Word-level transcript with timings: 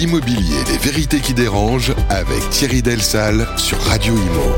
L'immobilier, 0.00 0.56
les 0.72 0.78
vérités 0.78 1.20
qui 1.20 1.34
dérangent 1.34 1.94
avec 2.08 2.40
Thierry 2.48 2.80
Delsal 2.80 3.46
sur 3.58 3.76
Radio 3.76 4.14
Imo. 4.14 4.54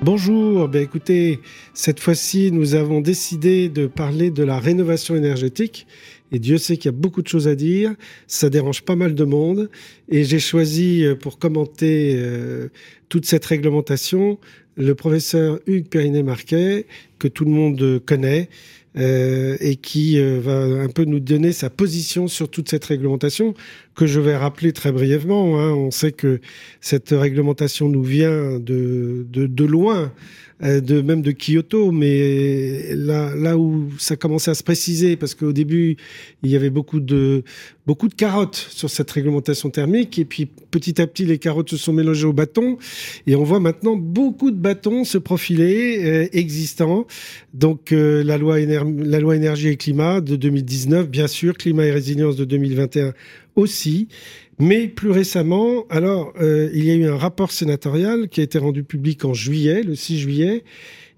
Bonjour, 0.00 0.68
ben 0.68 0.82
écoutez, 0.82 1.40
cette 1.74 2.00
fois-ci 2.00 2.52
nous 2.52 2.74
avons 2.74 3.02
décidé 3.02 3.68
de 3.68 3.86
parler 3.86 4.30
de 4.30 4.42
la 4.42 4.58
rénovation 4.58 5.14
énergétique 5.14 5.86
et 6.32 6.38
Dieu 6.38 6.56
sait 6.56 6.78
qu'il 6.78 6.86
y 6.86 6.94
a 6.94 6.96
beaucoup 6.96 7.20
de 7.20 7.28
choses 7.28 7.48
à 7.48 7.54
dire, 7.54 7.94
ça 8.26 8.48
dérange 8.48 8.80
pas 8.80 8.96
mal 8.96 9.14
de 9.14 9.24
monde 9.24 9.68
et 10.08 10.24
j'ai 10.24 10.38
choisi 10.38 11.04
euh, 11.04 11.14
pour 11.14 11.38
commenter 11.38 12.14
euh, 12.16 12.68
toute 13.10 13.26
cette 13.26 13.44
réglementation 13.44 14.38
le 14.76 14.94
professeur 14.94 15.60
Hugues 15.66 15.88
Périnet-Marquet 15.88 16.86
que 17.18 17.28
tout 17.28 17.44
le 17.44 17.50
monde 17.50 18.00
connaît 18.06 18.48
et 18.94 19.76
qui 19.76 20.18
euh, 20.18 20.38
va 20.40 20.82
un 20.82 20.88
peu 20.88 21.04
nous 21.04 21.20
donner 21.20 21.52
sa 21.52 21.70
position 21.70 22.28
sur 22.28 22.50
toute 22.50 22.68
cette 22.68 22.84
réglementation 22.84 23.54
que 23.94 24.06
je 24.06 24.20
vais 24.20 24.36
rappeler 24.36 24.72
très 24.72 24.92
brièvement. 24.92 25.60
Hein. 25.60 25.70
On 25.72 25.90
sait 25.90 26.12
que 26.12 26.40
cette 26.80 27.10
réglementation 27.10 27.88
nous 27.88 28.02
vient 28.02 28.58
de, 28.58 29.26
de, 29.28 29.46
de 29.46 29.64
loin 29.64 30.12
euh, 30.62 30.80
de 30.80 31.00
même 31.00 31.22
de 31.22 31.32
Kyoto, 31.32 31.90
mais 31.90 32.94
là, 32.94 33.34
là 33.34 33.58
où 33.58 33.90
ça 33.98 34.14
commençait 34.14 34.52
à 34.52 34.54
se 34.54 34.62
préciser, 34.62 35.16
parce 35.16 35.34
qu'au 35.34 35.52
début, 35.52 35.96
il 36.44 36.50
y 36.50 36.56
avait 36.56 36.70
beaucoup 36.70 37.00
de, 37.00 37.42
beaucoup 37.84 38.06
de 38.06 38.14
carottes 38.14 38.68
sur 38.70 38.88
cette 38.88 39.10
réglementation 39.10 39.70
thermique, 39.70 40.20
et 40.20 40.24
puis 40.24 40.46
petit 40.46 41.02
à 41.02 41.08
petit, 41.08 41.24
les 41.24 41.38
carottes 41.38 41.70
se 41.70 41.76
sont 41.76 41.92
mélangées 41.92 42.26
aux 42.26 42.32
bâtons, 42.32 42.78
et 43.26 43.34
on 43.34 43.42
voit 43.42 43.58
maintenant 43.58 43.96
beaucoup 43.96 44.52
de 44.52 44.56
bâtons 44.56 45.02
se 45.02 45.18
profiler 45.18 45.98
euh, 46.04 46.28
existants. 46.32 47.08
Donc 47.54 47.90
euh, 47.90 48.22
la, 48.22 48.38
loi 48.38 48.60
la 48.60 49.18
loi 49.18 49.34
énergie 49.34 49.66
et 49.66 49.76
climat 49.76 50.20
de 50.20 50.36
2019, 50.36 51.08
bien 51.08 51.26
sûr, 51.26 51.56
climat 51.56 51.86
et 51.86 51.90
résilience 51.90 52.36
de 52.36 52.44
2021 52.44 53.14
aussi. 53.56 54.08
Mais 54.58 54.86
plus 54.86 55.10
récemment, 55.10 55.86
alors, 55.90 56.32
euh, 56.40 56.70
il 56.72 56.84
y 56.84 56.90
a 56.90 56.94
eu 56.94 57.06
un 57.06 57.16
rapport 57.16 57.52
sénatorial 57.52 58.28
qui 58.28 58.40
a 58.40 58.44
été 58.44 58.58
rendu 58.58 58.84
public 58.84 59.24
en 59.24 59.34
juillet, 59.34 59.82
le 59.82 59.94
6 59.94 60.20
juillet, 60.20 60.64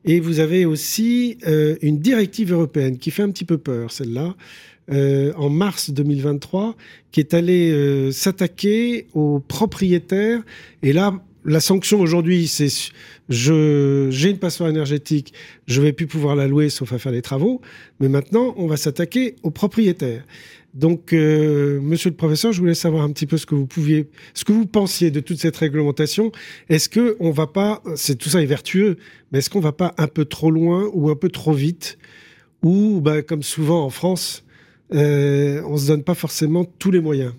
et 0.04 0.20
vous 0.20 0.40
avez 0.40 0.64
aussi 0.64 1.38
euh, 1.46 1.76
une 1.82 1.98
directive 1.98 2.52
européenne 2.52 2.98
qui 2.98 3.10
fait 3.10 3.22
un 3.22 3.30
petit 3.30 3.44
peu 3.44 3.58
peur, 3.58 3.90
celle-là, 3.90 4.34
euh, 4.90 5.32
en 5.36 5.50
mars 5.50 5.90
2023, 5.90 6.76
qui 7.10 7.20
est 7.20 7.34
allée 7.34 8.10
s'attaquer 8.12 9.06
aux 9.14 9.40
propriétaires. 9.40 10.42
Et 10.82 10.92
là, 10.92 11.22
la 11.44 11.60
sanction 11.60 12.00
aujourd'hui, 12.00 12.46
c'est 12.48 12.68
j'ai 13.28 14.30
une 14.30 14.38
passoire 14.38 14.68
énergétique, 14.68 15.34
je 15.66 15.80
vais 15.80 15.92
plus 15.92 16.06
pouvoir 16.06 16.36
la 16.36 16.46
louer 16.46 16.70
sauf 16.70 16.92
à 16.92 16.98
faire 16.98 17.12
les 17.12 17.22
travaux. 17.22 17.60
Mais 18.00 18.08
maintenant, 18.08 18.54
on 18.56 18.66
va 18.66 18.76
s'attaquer 18.76 19.36
aux 19.42 19.50
propriétaires. 19.50 20.24
Donc, 20.74 21.12
euh, 21.12 21.80
monsieur 21.80 22.10
le 22.10 22.16
professeur, 22.16 22.52
je 22.52 22.58
voulais 22.58 22.74
savoir 22.74 23.04
un 23.04 23.12
petit 23.12 23.26
peu 23.26 23.36
ce 23.36 23.46
que 23.46 23.54
vous 23.54 23.66
pouviez, 23.66 24.10
ce 24.34 24.44
que 24.44 24.52
vous 24.52 24.66
pensiez 24.66 25.12
de 25.12 25.20
toute 25.20 25.38
cette 25.38 25.56
réglementation. 25.56 26.32
Est-ce 26.68 26.88
que 26.88 27.16
on 27.20 27.30
va 27.30 27.46
pas, 27.46 27.80
c'est 27.94 28.16
tout 28.16 28.28
ça 28.28 28.42
est 28.42 28.46
vertueux, 28.46 28.96
mais 29.30 29.38
est-ce 29.38 29.50
qu'on 29.50 29.60
va 29.60 29.72
pas 29.72 29.94
un 29.98 30.08
peu 30.08 30.24
trop 30.24 30.50
loin 30.50 30.90
ou 30.92 31.10
un 31.10 31.16
peu 31.16 31.28
trop 31.28 31.52
vite, 31.52 31.96
ou 32.62 33.00
bah, 33.00 33.22
comme 33.22 33.44
souvent 33.44 33.84
en 33.84 33.90
France, 33.90 34.44
euh, 34.92 35.62
on 35.66 35.76
se 35.76 35.86
donne 35.86 36.02
pas 36.02 36.14
forcément 36.14 36.64
tous 36.64 36.90
les 36.90 37.00
moyens? 37.00 37.34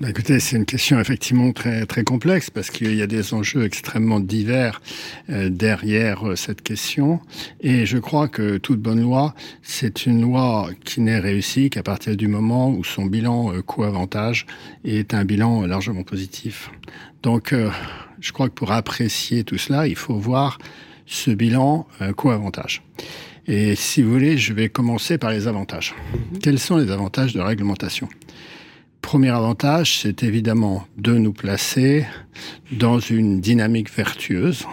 Bah, 0.00 0.08
écoutez, 0.08 0.40
c'est 0.40 0.56
une 0.56 0.64
question 0.64 0.98
effectivement 0.98 1.52
très 1.52 1.84
très 1.84 2.04
complexe 2.04 2.48
parce 2.48 2.70
qu'il 2.70 2.94
y 2.94 3.02
a 3.02 3.06
des 3.06 3.34
enjeux 3.34 3.64
extrêmement 3.64 4.18
divers 4.18 4.80
euh, 5.28 5.50
derrière 5.50 6.26
euh, 6.26 6.36
cette 6.36 6.62
question. 6.62 7.20
Et 7.60 7.84
je 7.84 7.98
crois 7.98 8.26
que 8.26 8.56
toute 8.56 8.80
bonne 8.80 9.02
loi, 9.02 9.34
c'est 9.62 10.06
une 10.06 10.22
loi 10.22 10.70
qui 10.86 11.02
n'est 11.02 11.18
réussie 11.18 11.68
qu'à 11.68 11.82
partir 11.82 12.16
du 12.16 12.28
moment 12.28 12.70
où 12.70 12.82
son 12.82 13.04
bilan 13.04 13.52
euh, 13.52 13.60
coût-avantage 13.60 14.46
est 14.86 15.12
un 15.12 15.26
bilan 15.26 15.66
largement 15.66 16.02
positif. 16.02 16.70
Donc, 17.22 17.54
je 18.20 18.32
crois 18.32 18.48
que 18.48 18.54
pour 18.54 18.72
apprécier 18.72 19.44
tout 19.44 19.58
cela, 19.58 19.86
il 19.86 19.96
faut 19.96 20.14
voir 20.14 20.56
ce 21.04 21.30
bilan 21.30 21.86
coût-avantage. 22.16 22.82
Et 23.46 23.74
si 23.74 24.00
vous 24.00 24.10
voulez, 24.10 24.38
je 24.38 24.54
vais 24.54 24.70
commencer 24.70 25.18
par 25.18 25.30
les 25.30 25.46
avantages. 25.46 25.92
Mm-hmm. 25.92 26.38
Quels 26.38 26.58
sont 26.58 26.78
les 26.78 26.90
avantages 26.90 27.34
de 27.34 27.40
réglementation? 27.40 28.08
Premier 29.02 29.30
avantage, 29.30 30.00
c'est 30.00 30.22
évidemment 30.22 30.86
de 30.96 31.16
nous 31.16 31.32
placer 31.32 32.06
dans 32.70 33.00
une 33.00 33.40
dynamique 33.40 33.90
vertueuse, 33.94 34.66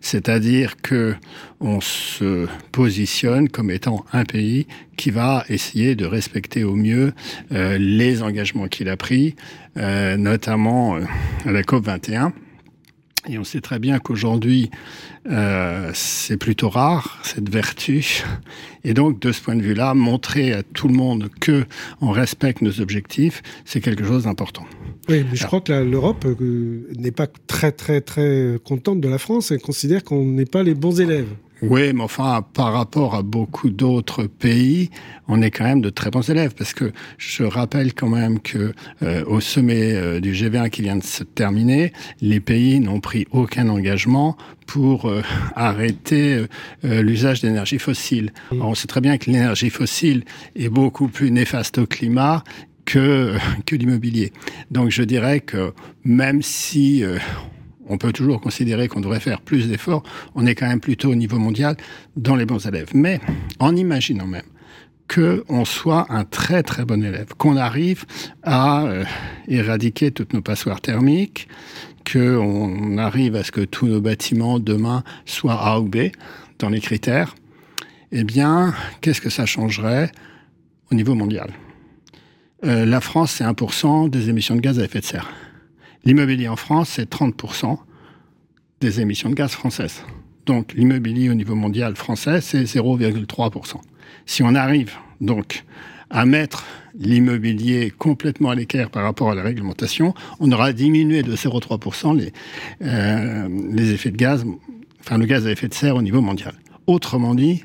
c'est-à-dire 0.00 0.76
que 0.82 1.14
on 1.60 1.80
se 1.80 2.46
positionne 2.72 3.48
comme 3.48 3.70
étant 3.70 4.04
un 4.12 4.24
pays 4.24 4.66
qui 4.96 5.10
va 5.10 5.44
essayer 5.48 5.94
de 5.94 6.04
respecter 6.04 6.64
au 6.64 6.74
mieux 6.74 7.12
euh, 7.52 7.78
les 7.78 8.22
engagements 8.22 8.68
qu'il 8.68 8.88
a 8.88 8.96
pris, 8.96 9.36
euh, 9.76 10.16
notamment 10.16 10.96
euh, 10.96 11.04
à 11.44 11.52
la 11.52 11.62
COP 11.62 11.84
21 11.84 12.32
et 13.28 13.38
on 13.38 13.44
sait 13.44 13.60
très 13.60 13.78
bien 13.78 13.98
qu'aujourd'hui, 13.98 14.70
euh, 15.30 15.90
c'est 15.94 16.36
plutôt 16.36 16.68
rare, 16.68 17.18
cette 17.22 17.48
vertu. 17.48 18.22
Et 18.84 18.94
donc, 18.94 19.20
de 19.20 19.32
ce 19.32 19.40
point 19.40 19.56
de 19.56 19.62
vue-là, 19.62 19.94
montrer 19.94 20.52
à 20.52 20.62
tout 20.62 20.88
le 20.88 20.94
monde 20.94 21.28
que 21.40 21.64
on 22.00 22.10
respecte 22.10 22.62
nos 22.62 22.80
objectifs, 22.80 23.42
c'est 23.64 23.80
quelque 23.80 24.04
chose 24.04 24.24
d'important. 24.24 24.64
Oui, 25.08 25.24
mais 25.30 25.36
je 25.36 25.46
crois 25.46 25.60
que 25.60 25.72
l'Europe 25.72 26.24
euh, 26.24 26.88
n'est 26.98 27.12
pas 27.12 27.26
très, 27.46 27.72
très, 27.72 28.00
très 28.00 28.58
contente 28.64 29.00
de 29.00 29.08
la 29.08 29.18
France 29.18 29.50
et 29.50 29.58
considère 29.58 30.04
qu'on 30.04 30.24
n'est 30.24 30.46
pas 30.46 30.62
les 30.62 30.74
bons 30.74 31.00
élèves. 31.00 31.28
Oui, 31.62 31.92
mais 31.94 32.02
enfin, 32.02 32.44
par 32.52 32.74
rapport 32.74 33.14
à 33.14 33.22
beaucoup 33.22 33.70
d'autres 33.70 34.24
pays, 34.24 34.90
on 35.26 35.40
est 35.40 35.50
quand 35.50 35.64
même 35.64 35.80
de 35.80 35.88
très 35.88 36.10
bons 36.10 36.28
élèves, 36.28 36.54
parce 36.54 36.74
que 36.74 36.92
je 37.16 37.44
rappelle 37.44 37.94
quand 37.94 38.10
même 38.10 38.40
que 38.40 38.74
euh, 39.02 39.24
au 39.24 39.40
sommet 39.40 39.94
euh, 39.94 40.20
du 40.20 40.32
G20 40.32 40.68
qui 40.68 40.82
vient 40.82 40.96
de 40.96 41.02
se 41.02 41.24
terminer, 41.24 41.94
les 42.20 42.40
pays 42.40 42.78
n'ont 42.78 43.00
pris 43.00 43.26
aucun 43.30 43.70
engagement 43.70 44.36
pour 44.66 45.06
euh, 45.06 45.22
arrêter 45.56 46.44
l'usage 46.82 47.40
d'énergie 47.40 47.78
fossile. 47.78 48.32
on 48.52 48.74
sait 48.74 48.86
très 48.86 49.00
bien 49.00 49.16
que 49.16 49.30
l'énergie 49.30 49.70
fossile 49.70 50.24
est 50.56 50.68
beaucoup 50.68 51.08
plus 51.08 51.30
néfaste 51.30 51.78
au 51.78 51.86
climat 51.86 52.44
que, 52.84 53.34
que 53.66 53.76
l'immobilier. 53.76 54.32
Donc 54.70 54.90
je 54.90 55.02
dirais 55.02 55.40
que 55.40 55.72
même 56.04 56.42
si 56.42 57.02
on 57.88 57.98
peut 57.98 58.12
toujours 58.12 58.40
considérer 58.40 58.88
qu'on 58.88 59.00
devrait 59.00 59.20
faire 59.20 59.40
plus 59.40 59.68
d'efforts, 59.68 60.02
on 60.34 60.46
est 60.46 60.54
quand 60.54 60.66
même 60.66 60.80
plutôt 60.80 61.10
au 61.10 61.14
niveau 61.14 61.38
mondial 61.38 61.76
dans 62.16 62.36
les 62.36 62.46
bons 62.46 62.66
élèves. 62.66 62.90
Mais 62.94 63.20
en 63.58 63.74
imaginant 63.76 64.26
même 64.26 64.42
qu'on 65.12 65.64
soit 65.64 66.06
un 66.08 66.24
très 66.24 66.62
très 66.62 66.84
bon 66.84 67.02
élève, 67.04 67.28
qu'on 67.38 67.56
arrive 67.56 68.04
à 68.42 68.84
euh, 68.84 69.04
éradiquer 69.46 70.10
toutes 70.10 70.32
nos 70.32 70.42
passoires 70.42 70.80
thermiques, 70.80 71.48
qu'on 72.10 72.98
arrive 72.98 73.36
à 73.36 73.44
ce 73.44 73.52
que 73.52 73.60
tous 73.60 73.86
nos 73.86 74.00
bâtiments 74.00 74.58
demain 74.58 75.04
soient 75.24 75.60
A 75.60 75.80
ou 75.80 75.84
B 75.84 76.08
dans 76.58 76.68
les 76.68 76.80
critères, 76.80 77.34
eh 78.12 78.24
bien, 78.24 78.74
qu'est-ce 79.00 79.20
que 79.20 79.30
ça 79.30 79.46
changerait 79.46 80.10
au 80.90 80.94
niveau 80.94 81.14
mondial? 81.14 81.52
Euh, 82.64 82.86
La 82.86 83.00
France, 83.00 83.32
c'est 83.32 83.44
1% 83.44 84.08
des 84.08 84.28
émissions 84.28 84.56
de 84.56 84.60
gaz 84.60 84.78
à 84.78 84.84
effet 84.84 85.00
de 85.00 85.04
serre. 85.04 85.28
L'immobilier 86.06 86.46
en 86.46 86.54
France, 86.54 86.90
c'est 86.90 87.10
30% 87.10 87.78
des 88.80 89.00
émissions 89.00 89.28
de 89.28 89.34
gaz 89.34 89.50
françaises. 89.50 90.04
Donc 90.46 90.72
l'immobilier 90.74 91.28
au 91.28 91.34
niveau 91.34 91.56
mondial 91.56 91.96
français, 91.96 92.40
c'est 92.40 92.62
0,3%. 92.62 93.80
Si 94.24 94.44
on 94.44 94.54
arrive 94.54 94.92
donc 95.20 95.64
à 96.08 96.24
mettre 96.24 96.64
l'immobilier 96.96 97.90
complètement 97.90 98.50
à 98.50 98.54
l'équerre 98.54 98.90
par 98.90 99.02
rapport 99.02 99.32
à 99.32 99.34
la 99.34 99.42
réglementation, 99.42 100.14
on 100.38 100.52
aura 100.52 100.72
diminué 100.72 101.24
de 101.24 101.34
0,3% 101.34 102.16
les, 102.16 102.32
euh, 102.82 103.48
les 103.72 103.90
effets 103.90 104.12
de 104.12 104.16
gaz, 104.16 104.44
enfin 105.00 105.18
le 105.18 105.26
gaz 105.26 105.44
à 105.44 105.50
effet 105.50 105.66
de 105.66 105.74
serre 105.74 105.96
au 105.96 106.02
niveau 106.02 106.20
mondial. 106.20 106.54
Autrement 106.86 107.34
dit, 107.34 107.64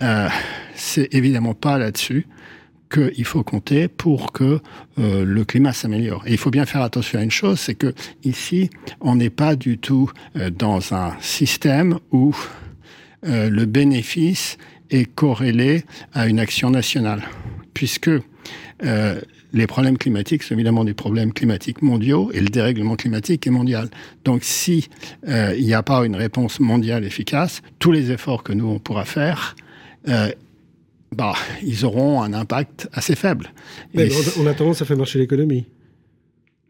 euh, 0.00 0.28
c'est 0.76 1.12
évidemment 1.12 1.54
pas 1.54 1.76
là-dessus 1.76 2.28
qu'il 2.90 3.24
faut 3.24 3.42
compter 3.42 3.88
pour 3.88 4.32
que 4.32 4.60
euh, 4.98 5.24
le 5.24 5.44
climat 5.44 5.72
s'améliore. 5.72 6.22
Et 6.26 6.32
il 6.32 6.38
faut 6.38 6.50
bien 6.50 6.66
faire 6.66 6.82
attention 6.82 7.18
à 7.18 7.22
une 7.22 7.30
chose, 7.30 7.60
c'est 7.60 7.74
que 7.74 7.94
ici, 8.24 8.68
on 9.00 9.16
n'est 9.16 9.30
pas 9.30 9.56
du 9.56 9.78
tout 9.78 10.10
euh, 10.36 10.50
dans 10.50 10.92
un 10.92 11.12
système 11.20 11.98
où 12.10 12.34
euh, 13.26 13.48
le 13.48 13.64
bénéfice 13.64 14.58
est 14.90 15.04
corrélé 15.04 15.84
à 16.12 16.26
une 16.26 16.40
action 16.40 16.70
nationale, 16.70 17.22
puisque 17.74 18.10
les 19.52 19.66
problèmes 19.66 19.98
climatiques 19.98 20.42
sont 20.42 20.54
évidemment 20.54 20.84
des 20.84 20.94
problèmes 20.94 21.34
climatiques 21.34 21.82
mondiaux 21.82 22.30
et 22.32 22.40
le 22.40 22.48
dérèglement 22.48 22.96
climatique 22.96 23.46
est 23.46 23.50
mondial. 23.50 23.90
Donc 24.24 24.42
si 24.42 24.88
n'y 25.28 25.74
a 25.74 25.82
pas 25.82 26.04
une 26.06 26.16
réponse 26.16 26.60
mondiale 26.60 27.04
efficace, 27.04 27.60
tous 27.78 27.92
les 27.92 28.10
efforts 28.10 28.42
que 28.42 28.54
nous 28.54 28.66
on 28.66 28.78
pourra 28.78 29.04
faire 29.04 29.54
bah, 31.14 31.34
ils 31.62 31.84
auront 31.84 32.22
un 32.22 32.32
impact 32.32 32.88
assez 32.92 33.16
faible. 33.16 33.52
Mais 33.94 34.08
on 34.38 34.46
a 34.46 34.54
tendance 34.54 34.82
à 34.82 34.84
faire 34.84 34.96
marcher 34.96 35.18
l'économie. 35.18 35.66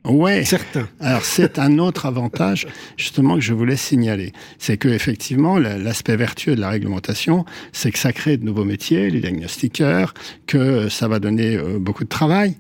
Ouais. 0.05 0.45
Certains. 0.45 0.89
Alors 0.99 1.25
c'est 1.25 1.59
un 1.59 1.79
autre 1.79 2.07
avantage 2.07 2.67
justement 2.97 3.35
que 3.35 3.43
je 3.43 3.53
voulais 3.53 3.77
signaler, 3.77 4.33
c'est 4.59 4.79
que 4.79 4.89
effectivement 4.89 5.59
l'aspect 5.59 6.17
vertueux 6.17 6.57
de 6.57 6.61
la 6.61 6.71
réglementation, 6.71 7.45
c'est 7.73 7.91
que 7.91 7.99
ça 7.99 8.13
crée 8.13 8.39
de 8.39 8.45
nouveaux 8.45 8.65
métiers, 8.65 9.11
les 9.11 9.21
diagnostiqueurs, 9.21 10.15
que 10.47 10.89
ça 10.89 11.07
va 11.07 11.19
donner 11.19 11.57
euh, 11.57 11.79
beaucoup 11.79 12.05
de 12.05 12.09
travail 12.09 12.57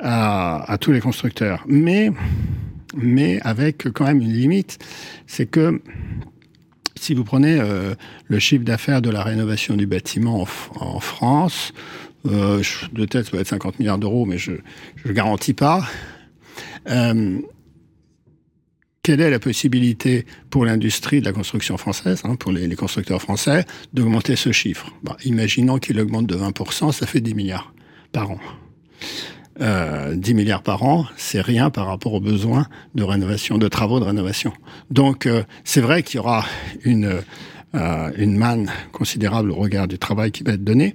à, 0.00 0.72
à, 0.72 0.78
tous 0.78 0.92
les 0.92 1.00
constructeurs, 1.00 1.62
mais 1.68 2.10
mais 2.96 3.38
avec 3.42 3.86
quand 3.92 4.06
même 4.06 4.22
une 4.22 4.32
limite, 4.32 4.78
c'est 5.26 5.46
que 5.46 5.82
si 7.02 7.14
vous 7.14 7.24
prenez 7.24 7.58
euh, 7.60 7.94
le 8.26 8.38
chiffre 8.38 8.64
d'affaires 8.64 9.02
de 9.02 9.10
la 9.10 9.22
rénovation 9.22 9.76
du 9.76 9.86
bâtiment 9.86 10.46
en, 10.76 11.00
France, 11.00 11.72
euh, 12.26 12.62
de 12.92 13.04
tête 13.04 13.26
ça 13.26 13.32
va 13.32 13.40
être 13.40 13.48
50 13.48 13.78
milliards 13.78 13.98
d'euros, 13.98 14.26
mais 14.26 14.38
je 14.38 14.52
ne 15.04 15.12
garantis 15.12 15.54
pas. 15.54 15.86
Euh, 16.88 17.38
quelle 19.02 19.20
est 19.20 19.30
la 19.30 19.38
possibilité 19.38 20.26
pour 20.50 20.66
l'industrie 20.66 21.20
de 21.20 21.24
la 21.24 21.32
construction 21.32 21.78
française, 21.78 22.20
hein, 22.24 22.36
pour 22.36 22.52
les, 22.52 22.68
constructeurs 22.76 23.22
français, 23.22 23.64
d'augmenter 23.94 24.36
ce 24.36 24.52
chiffre? 24.52 24.92
Bah, 25.02 25.16
Imaginons 25.24 25.78
qu'il 25.78 25.98
augmente 25.98 26.26
de 26.26 26.36
20%, 26.36 26.92
ça 26.92 27.06
fait 27.06 27.20
10 27.20 27.34
milliards 27.34 27.72
par 28.12 28.30
an. 28.30 28.40
Euh, 29.60 30.14
10 30.14 30.34
milliards 30.34 30.62
par 30.62 30.84
an, 30.84 31.06
c'est 31.16 31.40
rien 31.40 31.68
par 31.70 31.86
rapport 31.86 32.14
aux 32.14 32.20
besoins 32.20 32.66
de 32.94 33.02
rénovation, 33.02 33.58
de 33.58 33.66
travaux 33.66 33.98
de 33.98 34.04
rénovation. 34.04 34.52
Donc 34.90 35.26
euh, 35.26 35.42
c'est 35.64 35.80
vrai 35.80 36.04
qu'il 36.04 36.16
y 36.16 36.20
aura 36.20 36.44
une, 36.84 37.22
euh, 37.74 38.10
une 38.16 38.36
manne 38.36 38.70
considérable 38.92 39.50
au 39.50 39.56
regard 39.56 39.88
du 39.88 39.98
travail 39.98 40.30
qui 40.30 40.44
va 40.44 40.52
être 40.52 40.62
donné, 40.62 40.94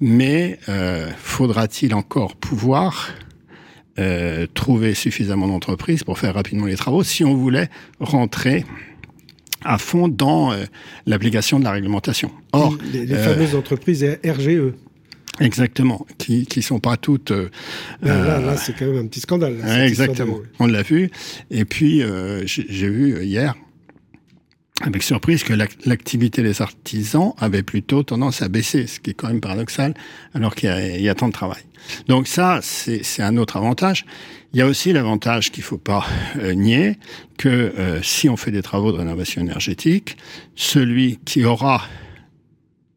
mais 0.00 0.58
euh, 0.68 1.08
faudra-t-il 1.18 1.94
encore 1.94 2.34
pouvoir 2.34 3.10
euh, 3.98 4.46
trouver 4.54 4.94
suffisamment 4.94 5.46
d'entreprises 5.46 6.04
pour 6.04 6.18
faire 6.18 6.34
rapidement 6.34 6.66
les 6.66 6.76
travaux 6.76 7.02
si 7.02 7.24
on 7.24 7.34
voulait 7.34 7.68
rentrer 8.00 8.64
à 9.62 9.78
fond 9.78 10.08
dans 10.08 10.52
euh, 10.52 10.64
l'application 11.06 11.58
de 11.58 11.64
la 11.64 11.72
réglementation? 11.72 12.30
Or, 12.52 12.76
les, 12.92 13.12
euh, 13.12 13.24
fameuses 13.24 13.54
entreprises 13.54 14.04
RGE. 14.24 14.72
Exactement, 15.38 16.06
qui 16.18 16.44
qui 16.44 16.60
sont 16.60 16.80
pas 16.80 16.96
toutes. 16.96 17.30
Euh, 17.30 17.48
là, 18.02 18.40
là 18.40 18.56
c'est 18.56 18.76
quand 18.76 18.86
même 18.86 18.98
un 18.98 19.06
petit 19.06 19.20
scandale. 19.20 19.56
exactement, 19.82 20.38
on 20.58 20.66
l'a 20.66 20.82
vu. 20.82 21.10
Et 21.50 21.64
puis 21.64 22.02
j'ai 22.46 22.88
vu 22.88 23.22
hier 23.24 23.54
avec 24.82 25.02
surprise 25.02 25.42
que 25.44 25.52
l'activité 25.52 26.42
des 26.42 26.62
artisans 26.62 27.34
avait 27.38 27.62
plutôt 27.62 28.02
tendance 28.02 28.42
à 28.42 28.48
baisser, 28.48 28.86
ce 28.86 28.98
qui 28.98 29.10
est 29.10 29.14
quand 29.14 29.28
même 29.28 29.40
paradoxal, 29.40 29.94
alors 30.34 30.54
qu'il 30.54 30.70
y, 30.70 31.02
y, 31.02 31.08
a 31.08 31.14
tant 31.14 31.28
de 31.28 31.32
travail. 31.32 31.62
Donc 32.08 32.26
ça, 32.26 32.60
c'est 32.62 33.22
un 33.22 33.36
autre 33.36 33.56
avantage. 33.56 34.06
Il 34.52 34.58
y 34.58 34.62
a 34.62 34.66
aussi 34.66 34.92
l'avantage 34.92 35.52
qu'il 35.52 35.62
faut 35.62 35.78
pas 35.78 36.06
euh, 36.38 36.54
nier, 36.54 36.98
que 37.38 37.48
euh, 37.48 38.02
si 38.02 38.28
on 38.28 38.36
fait 38.36 38.50
des 38.50 38.62
travaux 38.62 38.90
de 38.92 38.98
rénovation 38.98 39.42
énergétique, 39.42 40.16
celui 40.56 41.18
qui 41.24 41.44
aura 41.44 41.82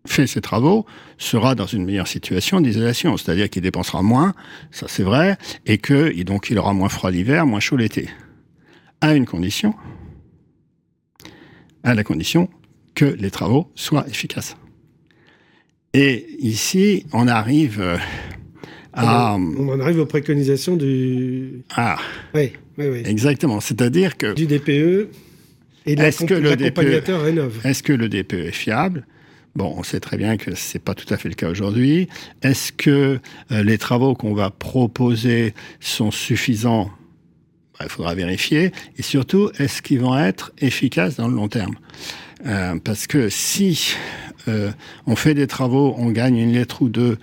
fait 0.05 0.27
ces 0.27 0.41
travaux 0.41 0.85
sera 1.17 1.55
dans 1.55 1.65
une 1.65 1.85
meilleure 1.85 2.07
situation 2.07 2.61
d'isolation, 2.61 3.17
c'est-à-dire 3.17 3.49
qu'il 3.49 3.61
dépensera 3.61 4.01
moins, 4.01 4.33
ça 4.71 4.87
c'est 4.89 5.03
vrai, 5.03 5.37
et 5.65 5.77
que 5.77 6.21
donc 6.23 6.49
il 6.49 6.57
aura 6.57 6.73
moins 6.73 6.89
froid 6.89 7.11
l'hiver, 7.11 7.45
moins 7.45 7.59
chaud 7.59 7.77
l'été, 7.77 8.09
à 9.01 9.13
une 9.13 9.25
condition, 9.25 9.75
à 11.83 11.93
la 11.93 12.03
condition 12.03 12.49
que 12.95 13.05
les 13.05 13.31
travaux 13.31 13.71
soient 13.75 14.07
efficaces. 14.07 14.55
Et 15.93 16.25
ici, 16.39 17.05
on 17.13 17.27
arrive 17.27 17.79
euh, 17.79 17.97
à... 18.93 19.35
On 19.35 19.69
en 19.69 19.79
arrive 19.79 19.99
aux 19.99 20.05
préconisations 20.05 20.75
du... 20.75 21.63
Ah, 21.75 21.97
oui, 22.33 22.53
oui, 22.77 22.87
oui. 22.87 23.03
exactement. 23.05 23.59
C'est-à-dire 23.59 24.17
que... 24.17 24.33
Du 24.33 24.47
DPE 24.47 25.09
et 25.85 25.95
de 25.95 26.01
l'accompagnateur 26.01 27.21
rénove. 27.21 27.59
Est-ce 27.63 27.83
que 27.83 27.93
le 27.93 28.09
DPE 28.09 28.33
est 28.33 28.51
fiable? 28.51 29.05
Bon, 29.55 29.73
on 29.77 29.83
sait 29.83 29.99
très 29.99 30.17
bien 30.17 30.37
que 30.37 30.55
c'est 30.55 30.79
pas 30.79 30.95
tout 30.95 31.11
à 31.13 31.17
fait 31.17 31.29
le 31.29 31.35
cas 31.35 31.47
aujourd'hui. 31.47 32.09
Est-ce 32.41 32.71
que 32.71 33.19
euh, 33.51 33.63
les 33.63 33.77
travaux 33.77 34.15
qu'on 34.15 34.33
va 34.33 34.49
proposer 34.49 35.53
sont 35.79 36.09
suffisants? 36.09 36.89
Il 37.79 37.89
faudra 37.89 38.15
vérifier. 38.15 38.71
Et 38.97 39.03
surtout, 39.03 39.51
est-ce 39.59 39.81
qu'ils 39.81 39.99
vont 39.99 40.17
être 40.17 40.53
efficaces 40.59 41.17
dans 41.17 41.27
le 41.27 41.35
long 41.35 41.49
terme? 41.49 41.75
Euh, 42.45 42.79
Parce 42.83 43.07
que 43.07 43.29
si 43.29 43.93
euh, 44.47 44.71
on 45.05 45.15
fait 45.15 45.33
des 45.33 45.47
travaux, 45.47 45.93
on 45.97 46.09
gagne 46.09 46.37
une 46.37 46.53
lettre 46.53 46.81
ou 46.81 46.89
deux, 46.89 47.17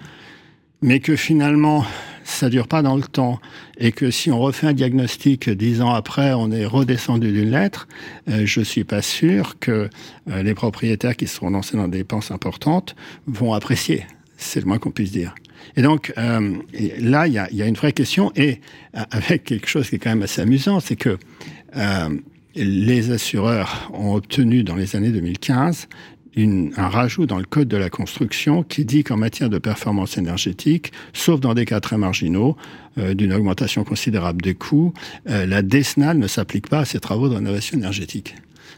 mais 0.83 1.01
que 1.01 1.17
finalement 1.17 1.85
ça 2.31 2.49
dure 2.49 2.69
pas 2.69 2.83
dans 2.83 2.97
le 2.97 3.03
temps 3.03 3.41
et 3.79 3.93
que 3.93 4.11
si 4.11 4.31
on 4.31 4.39
refait 4.39 4.69
un 4.69 4.73
diagnostic 4.73 5.51
dix 5.51 5.81
ans 5.83 5.93
après, 5.93 6.33
on 6.33 6.51
est 6.51 6.65
redescendu 6.65 7.33
d'une 7.33 7.51
lettre, 7.51 7.89
euh, 8.29 8.43
je 8.45 8.61
suis 8.61 8.85
pas 8.85 9.03
sûr 9.03 9.59
que 9.59 9.91
euh, 10.31 10.43
les 10.43 10.55
propriétaires 10.55 11.17
qui 11.17 11.27
seront 11.27 11.51
lancés 11.51 11.77
dans 11.77 11.89
des 11.89 11.99
dépenses 11.99 12.31
importantes 12.31 12.95
vont 13.27 13.55
apprécier. 13.55 14.07
C'est 14.37 14.61
le 14.61 14.67
moins 14.67 14.79
qu'on 14.79 14.91
puisse 14.91 15.13
dire. 15.13 15.35
Et 15.77 15.83
donc 15.83 16.13
euh, 16.17 16.57
là, 16.99 17.27
il 17.27 17.33
y 17.35 17.63
a, 17.63 17.67
une 17.67 17.75
vraie 17.75 17.93
question, 17.93 18.33
et 18.37 18.61
euh, 18.97 19.03
avec 19.11 19.45
quelque 19.45 19.69
chose 19.69 19.89
qui 19.89 19.97
est 19.97 19.99
quand 19.99 20.11
même 20.11 20.23
assez 20.23 20.41
amusant, 20.41 20.81
c'est 20.81 20.97
que 20.97 21.19
les 22.57 23.13
assureurs 23.13 23.91
ont 23.95 24.15
obtenu 24.15 24.65
dans 24.65 24.75
les 24.75 24.97
années 24.97 25.11
2015 25.11 25.89
un 26.37 26.89
rajout 26.89 27.27
dans 27.27 27.39
le 27.39 27.45
code 27.45 27.69
de 27.69 27.77
la 27.77 27.91
construction 27.91 28.63
qui 28.63 28.85
dit 28.85 29.05
qu'en 29.05 29.17
matière 29.17 29.51
de 29.51 29.59
performance 29.59 30.17
énergétique, 30.17 30.93
sauf 31.13 31.41
dans 31.41 31.55
des 31.55 31.65
cas 31.65 31.81
très 31.81 31.99
marginaux, 31.99 32.57
euh, 32.99 33.15
d'une 33.15 33.33
augmentation 33.33 33.85
considérable 33.85 34.43
des 34.43 34.55
coûts, 34.55 34.93
euh, 35.29 35.47
la 35.47 35.63
DESNAL 35.63 36.19
ne 36.19 36.27
s'applique 36.27 36.69
pas 36.69 36.81
à 36.81 36.85
ces 36.85 37.01
travaux 37.01 37.29
de 37.29 37.35
rénovation 37.35 37.79
énergétique. 37.79 38.35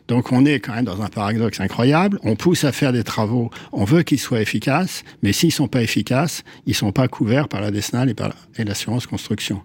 Donc 0.09 0.33
on 0.33 0.45
est 0.45 0.61
quand 0.61 0.75
même 0.75 0.85
dans 0.85 1.03
un 1.03 1.09
paradoxe 1.09 1.61
incroyable. 1.61 2.19
On 2.23 2.37
pousse 2.37 2.65
à 2.65 2.73
faire 2.73 2.93
des 2.93 3.05
travaux, 3.05 3.51
on 3.73 3.85
veut 3.85 4.03
qu'ils 4.03 4.21
soient 4.21 4.41
efficaces, 4.41 5.05
mais 5.23 5.33
s'ils 5.33 5.53
sont 5.53 5.69
pas 5.69 5.83
efficaces, 5.83 6.43
ils 6.67 6.75
sont 6.75 6.93
pas 6.93 7.09
couverts 7.09 7.49
par 7.49 7.61
la 7.61 7.71
DESNAL 7.71 8.11
et 8.11 8.15
par 8.15 8.35
l'assurance 8.59 9.07
construction. 9.07 9.63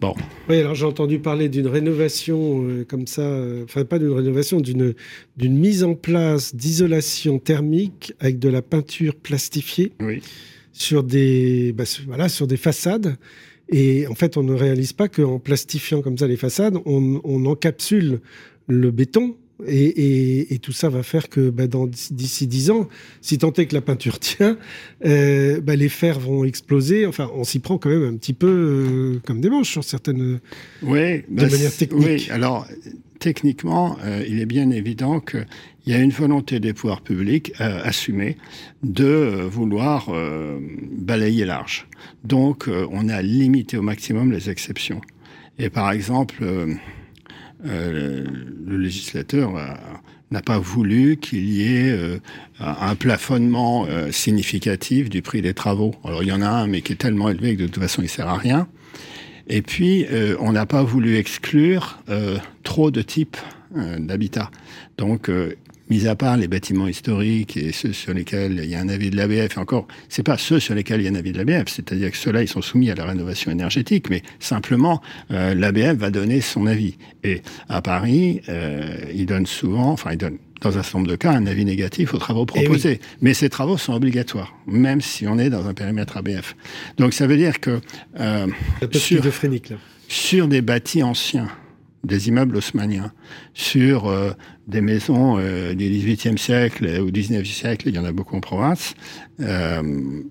Bon. 0.00 0.14
Oui, 0.48 0.58
alors 0.58 0.74
j'ai 0.74 0.86
entendu 0.86 1.18
parler 1.18 1.48
d'une 1.48 1.66
rénovation 1.66 2.64
euh, 2.64 2.84
comme 2.88 3.06
ça, 3.06 3.22
euh, 3.22 3.64
enfin 3.64 3.84
pas 3.84 3.98
d'une 3.98 4.12
rénovation, 4.12 4.60
d'une 4.60 4.94
d'une 5.36 5.58
mise 5.58 5.84
en 5.84 5.94
place 5.94 6.54
d'isolation 6.54 7.38
thermique 7.38 8.14
avec 8.20 8.38
de 8.38 8.48
la 8.48 8.62
peinture 8.62 9.14
plastifiée 9.16 9.92
oui. 10.00 10.22
sur 10.72 11.02
des 11.02 11.72
bah, 11.72 11.84
voilà 12.06 12.28
sur 12.28 12.46
des 12.46 12.56
façades. 12.56 13.16
Et 13.72 14.06
en 14.08 14.14
fait, 14.14 14.36
on 14.36 14.42
ne 14.42 14.52
réalise 14.52 14.92
pas 14.92 15.08
qu'en 15.08 15.38
plastifiant 15.38 16.02
comme 16.02 16.18
ça 16.18 16.26
les 16.26 16.36
façades, 16.36 16.76
on, 16.86 17.20
on 17.22 17.46
encapsule 17.46 18.20
le 18.66 18.90
béton 18.90 19.36
et, 19.66 19.84
et, 19.84 20.54
et, 20.54 20.58
tout 20.58 20.72
ça 20.72 20.88
va 20.88 21.02
faire 21.02 21.28
que 21.28 21.50
bah, 21.50 21.64
d'ici 22.10 22.46
dix 22.46 22.70
ans, 22.70 22.88
si 23.20 23.38
tant 23.38 23.52
est 23.52 23.66
que 23.66 23.74
la 23.74 23.80
peinture 23.80 24.18
tient, 24.20 24.56
euh, 25.04 25.60
bah, 25.60 25.76
les 25.76 25.88
fers 25.88 26.18
vont 26.18 26.44
exploser. 26.44 27.06
Enfin, 27.06 27.30
on 27.34 27.44
s'y 27.44 27.58
prend 27.58 27.78
quand 27.78 27.90
même 27.90 28.04
un 28.04 28.16
petit 28.16 28.32
peu 28.32 28.48
euh, 28.48 29.20
comme 29.26 29.40
des 29.40 29.50
manches 29.50 29.70
sur 29.70 29.84
certaines 29.84 30.40
oui, 30.82 31.18
de 31.18 31.24
bah, 31.28 31.48
manière 31.48 31.74
technique. 31.74 32.06
Oui, 32.06 32.28
alors 32.30 32.66
techniquement, 33.18 33.98
euh, 34.04 34.24
il 34.26 34.40
est 34.40 34.46
bien 34.46 34.70
évident 34.70 35.20
qu'il 35.20 35.46
y 35.86 35.92
a 35.92 35.98
une 35.98 36.10
volonté 36.10 36.58
des 36.58 36.72
pouvoirs 36.72 37.02
publics 37.02 37.52
assumée 37.58 38.38
de 38.82 39.46
vouloir 39.50 40.10
balayer 40.96 41.44
large. 41.44 41.86
Donc, 42.24 42.68
on 42.68 43.08
a 43.10 43.20
limité 43.20 43.76
au 43.76 43.82
maximum 43.82 44.32
les 44.32 44.48
exceptions. 44.48 45.02
Et 45.58 45.68
par 45.68 45.92
exemple, 45.92 46.42
euh, 47.66 48.24
le 48.66 48.76
législateur 48.78 49.52
n'a 50.30 50.42
pas 50.42 50.58
voulu 50.58 51.16
qu'il 51.16 51.48
y 51.50 51.62
ait 51.62 51.90
euh, 51.90 52.18
un 52.60 52.94
plafonnement 52.94 53.86
euh, 53.88 54.12
significatif 54.12 55.10
du 55.10 55.22
prix 55.22 55.42
des 55.42 55.54
travaux. 55.54 55.94
Alors 56.04 56.22
il 56.22 56.28
y 56.28 56.32
en 56.32 56.42
a 56.42 56.48
un, 56.48 56.66
mais 56.66 56.82
qui 56.82 56.92
est 56.92 56.96
tellement 56.96 57.28
élevé 57.30 57.56
que 57.56 57.62
de 57.62 57.66
toute 57.66 57.82
façon 57.82 58.02
il 58.02 58.08
sert 58.08 58.28
à 58.28 58.36
rien. 58.36 58.68
Et 59.48 59.62
puis 59.62 60.06
euh, 60.10 60.36
on 60.38 60.52
n'a 60.52 60.66
pas 60.66 60.82
voulu 60.82 61.16
exclure 61.16 61.98
euh, 62.08 62.38
trop 62.62 62.90
de 62.90 63.02
types 63.02 63.36
euh, 63.76 63.98
d'habitat. 63.98 64.50
Donc 64.98 65.30
mis 65.90 66.06
à 66.06 66.14
part 66.14 66.36
les 66.36 66.48
bâtiments 66.48 66.86
historiques 66.86 67.56
et 67.56 67.72
ceux 67.72 67.92
sur 67.92 68.14
lesquels 68.14 68.60
il 68.62 68.70
y 68.70 68.74
a 68.74 68.80
un 68.80 68.88
avis 68.88 69.10
de 69.10 69.16
l'ABF, 69.16 69.58
encore, 69.58 69.86
c'est 70.08 70.22
pas 70.22 70.38
ceux 70.38 70.60
sur 70.60 70.74
lesquels 70.74 71.00
il 71.00 71.04
y 71.04 71.08
a 71.08 71.10
un 71.10 71.16
avis 71.16 71.32
de 71.32 71.38
l'ABF, 71.38 71.68
c'est-à-dire 71.68 72.10
que 72.12 72.16
ceux-là, 72.16 72.42
ils 72.42 72.48
sont 72.48 72.62
soumis 72.62 72.90
à 72.90 72.94
la 72.94 73.04
rénovation 73.04 73.50
énergétique, 73.50 74.08
mais 74.08 74.22
simplement, 74.38 75.02
euh, 75.32 75.54
l'ABF 75.54 75.96
va 75.96 76.10
donner 76.10 76.40
son 76.40 76.66
avis. 76.66 76.96
Et 77.24 77.42
à 77.68 77.82
Paris, 77.82 78.40
euh, 78.48 78.96
il 79.12 79.26
donne 79.26 79.46
souvent, 79.46 79.90
enfin, 79.90 80.12
il 80.12 80.18
donne 80.18 80.38
dans 80.60 80.78
un 80.78 80.82
certain 80.82 80.98
nombre 80.98 81.10
de 81.10 81.16
cas, 81.16 81.32
un 81.32 81.46
avis 81.46 81.64
négatif 81.64 82.14
aux 82.14 82.18
travaux 82.18 82.44
proposés. 82.44 83.00
Oui. 83.02 83.08
Mais 83.22 83.34
ces 83.34 83.48
travaux 83.48 83.78
sont 83.78 83.94
obligatoires, 83.94 84.54
même 84.66 85.00
si 85.00 85.26
on 85.26 85.38
est 85.38 85.50
dans 85.50 85.66
un 85.66 85.74
périmètre 85.74 86.18
ABF. 86.18 86.54
Donc 86.98 87.14
ça 87.14 87.26
veut 87.26 87.36
dire 87.36 87.60
que... 87.60 87.80
Euh, 88.18 88.46
là. 89.70 89.76
sur 90.08 90.48
des 90.48 90.60
bâtis 90.60 91.02
anciens, 91.02 91.48
des 92.04 92.28
immeubles 92.28 92.56
haussmanniens 92.56 93.12
sur 93.54 94.08
euh, 94.08 94.32
des 94.70 94.80
maisons 94.80 95.38
euh, 95.38 95.74
du 95.74 95.88
XVIIIe 95.88 96.38
siècle 96.38 97.00
ou 97.02 97.10
XIXe 97.10 97.48
siècle, 97.48 97.88
il 97.88 97.94
y 97.94 97.98
en 97.98 98.04
a 98.04 98.12
beaucoup 98.12 98.36
en 98.36 98.40
province, 98.40 98.94
euh, 99.40 99.82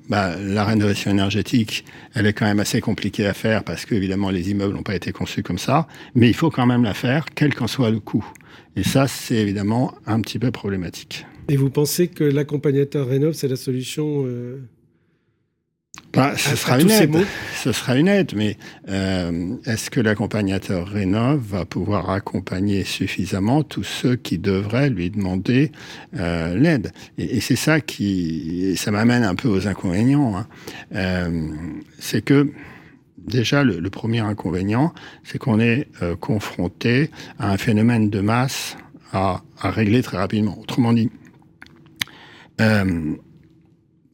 bah, 0.10 0.36
la 0.40 0.66
rénovation 0.66 1.12
énergétique, 1.12 1.86
elle 2.16 2.26
est 2.26 2.34
quand 2.34 2.46
même 2.46 2.60
assez 2.60 2.82
compliquée 2.82 3.28
à 3.28 3.34
faire 3.34 3.64
parce 3.64 3.86
que 3.86 3.96
évidemment 3.96 4.30
les 4.30 4.50
immeubles 4.50 4.74
n'ont 4.74 4.84
pas 4.84 4.96
été 4.96 5.12
conçus 5.12 5.44
comme 5.44 5.60
ça, 5.60 5.88
mais 6.16 6.28
il 6.28 6.34
faut 6.34 6.50
quand 6.50 6.66
même 6.66 6.84
la 6.84 6.94
faire, 6.94 7.26
quel 7.36 7.54
qu'en 7.54 7.68
soit 7.68 7.92
le 7.92 8.00
coût. 8.00 8.26
Et 8.76 8.84
ça, 8.84 9.08
c'est 9.08 9.36
évidemment 9.36 9.94
un 10.06 10.22
petit 10.22 10.40
peu 10.40 10.52
problématique. 10.52 11.26
Et 11.50 11.58
vous 11.58 11.70
pensez 11.70 12.08
que 12.08 12.24
l'accompagnateur 12.24 13.08
rénov, 13.08 13.34
c'est 13.34 13.48
la 13.48 13.56
solution 13.56 14.24
euh, 14.26 14.62
bah, 16.14 16.34
ce, 16.38 16.56
sera 16.56 16.80
une 16.80 16.90
aide. 16.90 17.16
ce 17.56 17.72
sera 17.72 17.96
une 17.96 18.08
aide, 18.08 18.34
mais 18.36 18.58
euh, 18.90 19.56
est-ce 19.66 19.92
que 19.92 20.00
l'accompagnateur 20.00 20.88
rénov 20.88 21.40
va 21.40 21.66
pouvoir 21.66 22.10
accompagner 22.10 22.84
suffisamment 22.84 23.64
tous 23.64 23.84
ceux 23.84 24.16
qui 24.16 24.40
devraient 24.40 24.90
lui 24.90 25.12
demander 25.12 25.72
euh, 26.18 26.58
l'aide? 26.58 26.92
Et, 27.20 27.38
et 27.38 27.42
c'est 27.42 27.56
ça 27.56 27.80
qui, 27.80 28.76
ça 28.76 28.90
m'amène 28.90 29.24
un 29.24 29.36
peu 29.36 29.50
aux 29.50 29.68
inconvénients. 29.68 30.36
Hein. 30.36 30.48
Euh, 30.96 31.48
c'est 32.00 32.24
que 32.24 32.52
déjà 33.18 33.64
le, 33.64 33.80
le, 33.80 33.90
premier 33.92 34.22
inconvénient, 34.22 34.94
c'est 35.24 35.38
qu'on 35.38 35.60
est, 35.60 35.88
confronté 36.20 37.12
à 37.38 37.52
un 37.52 37.58
phénomène 37.58 38.10
de 38.10 38.20
masse 38.20 38.78
à, 39.14 39.44
à 39.60 39.70
régler 39.70 40.02
très 40.02 40.18
rapidement. 40.18 40.58
Autrement 40.60 40.94
dit, 40.94 41.12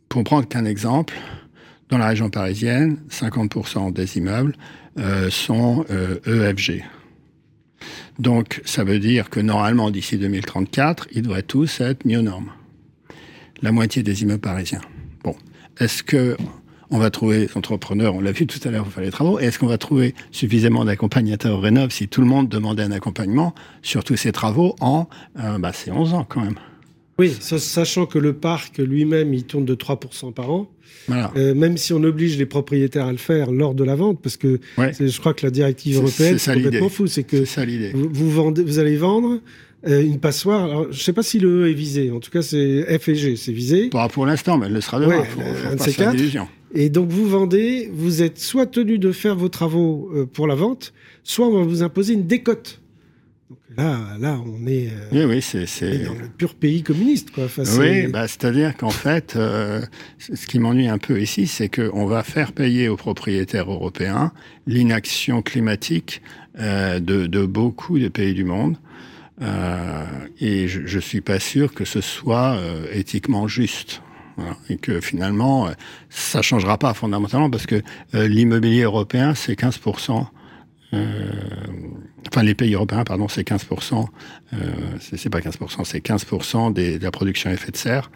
pour 0.10 0.24
prendre 0.24 0.48
qu'un 0.48 0.66
exemple, 0.66 1.14
dans 1.90 1.98
la 1.98 2.08
région 2.08 2.30
parisienne, 2.30 2.98
50% 3.10 3.94
des 3.94 4.18
immeubles 4.18 4.56
euh, 4.98 5.30
sont 5.30 5.86
euh, 5.90 6.20
EFG. 6.26 6.84
Donc, 8.18 8.62
ça 8.66 8.84
veut 8.84 9.00
dire 9.00 9.30
que 9.30 9.40
normalement, 9.40 9.92
d'ici 9.92 10.18
2034, 10.18 11.08
ils 11.12 11.22
devraient 11.22 11.44
tous 11.44 11.82
être 11.82 12.06
mis 12.06 12.18
aux 12.18 12.22
normes. 12.22 12.52
La 13.62 13.72
moitié 13.72 14.04
des 14.04 14.24
immeubles 14.24 14.42
parisiens. 14.42 14.82
Bon. 15.24 15.36
Est-ce 15.80 16.02
que 16.04 16.38
on 16.92 17.00
va 17.00 17.10
trouver 17.10 17.50
entrepreneurs, 17.56 18.16
on 18.16 18.22
l'a 18.22 18.32
vu 18.32 18.46
tout 18.46 18.60
à 18.68 18.72
l'heure, 18.72 18.86
vous 18.86 18.92
faire 18.92 19.04
les 19.04 19.12
travaux, 19.12 19.40
est-ce 19.40 19.58
qu'on 19.60 19.68
va 19.68 19.78
trouver 19.78 20.14
suffisamment 20.32 20.86
d'accompagnateurs 20.86 21.60
rénov 21.60 21.90
si 21.92 22.08
tout 22.08 22.22
le 22.22 22.28
monde 22.28 22.48
demandait 22.48 22.84
un 22.84 22.92
accompagnement 22.92 23.56
sur 23.82 24.04
tous 24.04 24.16
ces 24.16 24.32
travaux 24.32 24.76
en, 24.82 25.08
euh, 25.40 25.58
bah, 25.58 25.72
c'est 25.74 25.92
11 25.92 26.14
ans 26.14 26.26
quand 26.28 26.42
même? 26.42 26.56
Oui, 27.18 27.34
sachant 27.40 28.06
que 28.06 28.20
le 28.20 28.34
parc 28.34 28.78
lui-même, 28.78 29.34
il 29.34 29.46
tourne 29.46 29.66
de 29.66 29.76
3% 29.76 30.34
par 30.34 30.52
an. 30.52 30.70
Voilà. 31.08 31.32
Euh, 31.38 31.54
même 31.54 31.78
si 31.78 31.94
on 31.94 32.04
oblige 32.04 32.38
les 32.38 32.46
propriétaires 32.46 33.06
à 33.06 33.12
le 33.12 33.18
faire 33.18 33.52
lors 33.52 33.74
de 33.74 33.84
la 33.84 33.96
vente, 33.96 34.20
parce 34.22 34.38
que 34.38 34.60
ouais. 34.78 34.92
je 35.00 35.20
crois 35.20 35.34
que 35.34 35.46
la 35.46 35.52
directive 35.52 35.98
européenne, 35.98 36.38
c'est 36.40 36.54
complètement 36.54 36.90
fou. 36.90 37.08
C'est 37.08 37.24
que 37.24 37.46
vous, 37.94 38.10
vous, 38.12 38.32
vendez, 38.32 38.64
vous 38.64 38.80
allez 38.80 38.98
vendre 38.98 39.40
euh, 39.88 40.02
une 40.02 40.20
passoire. 40.20 40.66
Alors, 40.66 40.84
je 40.92 40.98
ne 40.98 41.04
sais 41.04 41.14
pas 41.14 41.24
si 41.24 41.40
le 41.40 41.64
E 41.64 41.70
est 41.70 41.74
visé. 41.74 42.12
En 42.12 42.20
tout 42.20 42.32
cas, 42.32 42.42
c'est 42.42 43.00
F 43.00 43.08
et 43.08 43.16
G, 43.16 43.36
c'est 43.36 43.54
visé. 43.54 43.90
Pas 43.90 44.10
pour 44.10 44.26
l'instant, 44.26 44.58
mais 44.58 44.66
elle 44.66 44.74
le 44.74 44.82
sera 44.82 45.00
demain. 45.00 45.20
Ouais, 45.20 45.26
faut, 45.26 45.42
faut 45.42 45.78
pas 45.78 45.84
se 45.86 46.38
et 46.78 46.90
donc, 46.90 47.10
vous 47.10 47.26
vendez, 47.26 47.90
vous 47.94 48.22
êtes 48.22 48.38
soit 48.38 48.66
tenu 48.66 49.00
de 49.00 49.14
faire 49.14 49.38
vos 49.38 49.48
travaux 49.48 50.12
euh, 50.14 50.26
pour 50.26 50.46
la 50.46 50.56
vente, 50.56 50.94
soit 51.24 51.48
on 51.48 51.60
va 51.60 51.64
vous 51.64 51.84
imposer 51.84 52.14
une 52.14 52.28
décote. 52.28 52.82
Là, 53.78 54.00
là, 54.20 54.40
on 54.46 54.66
est, 54.68 54.88
euh, 54.88 55.28
oui, 55.28 56.06
dans 56.06 56.14
le 56.14 56.30
pur 56.30 56.56
pays 56.56 56.82
communiste. 56.82 57.32
Quoi. 57.32 57.46
Enfin, 57.46 57.64
oui, 57.78 58.08
bah, 58.08 58.28
c'est-à-dire 58.28 58.78
qu'en 58.78 58.90
fait, 58.90 59.36
euh, 59.36 59.82
ce 60.18 60.48
qui 60.48 60.60
m'ennuie 60.60 60.88
un 60.88 60.98
peu 60.98 61.20
ici, 61.20 61.46
c'est 61.46 61.68
qu'on 61.68 62.06
va 62.06 62.24
faire 62.24 62.54
payer 62.54 62.88
aux 62.88 62.96
propriétaires 62.96 63.70
européens 63.70 64.32
l'inaction 64.66 65.42
climatique 65.42 66.22
euh, 66.60 67.02
de, 67.02 67.28
de, 67.28 67.46
beaucoup 67.46 68.00
de 68.00 68.08
pays 68.08 68.34
du 68.34 68.46
monde. 68.46 68.78
Euh, 69.42 70.06
et 70.40 70.70
je 70.70 70.96
ne 70.96 71.02
suis 71.02 71.20
pas 71.20 71.40
sûr 71.40 71.74
que 71.74 71.84
ce 71.84 72.00
soit 72.00 72.58
éthiquement 72.94 73.48
juste. 73.50 74.02
Voilà. 74.38 74.56
Et 74.70 74.78
que 74.78 75.02
finalement, 75.02 75.70
ça 76.10 76.42
changera 76.42 76.78
pas 76.78 76.94
fondamentalement 76.94 77.50
parce 77.50 77.66
que 77.66 77.82
l'immobilier 78.14 78.84
européen, 78.84 79.36
c'est 79.36 79.60
15%. 79.60 80.28
Enfin, 82.36 82.44
les 82.44 82.54
pays 82.54 82.74
européens, 82.74 83.06
pardon, 83.06 83.30
c'est 83.30 83.48
15%. 83.48 84.08
Euh, 84.52 84.58
c'est 85.00 85.30
pas 85.30 85.40
15%, 85.40 85.86
c'est 85.86 86.06
15% 86.06 86.74
des, 86.74 87.00
de 87.00 87.04
la 87.06 87.10
production 87.10 87.50
effet 87.50 87.72
de 87.72 87.78
serre. 87.78 88.12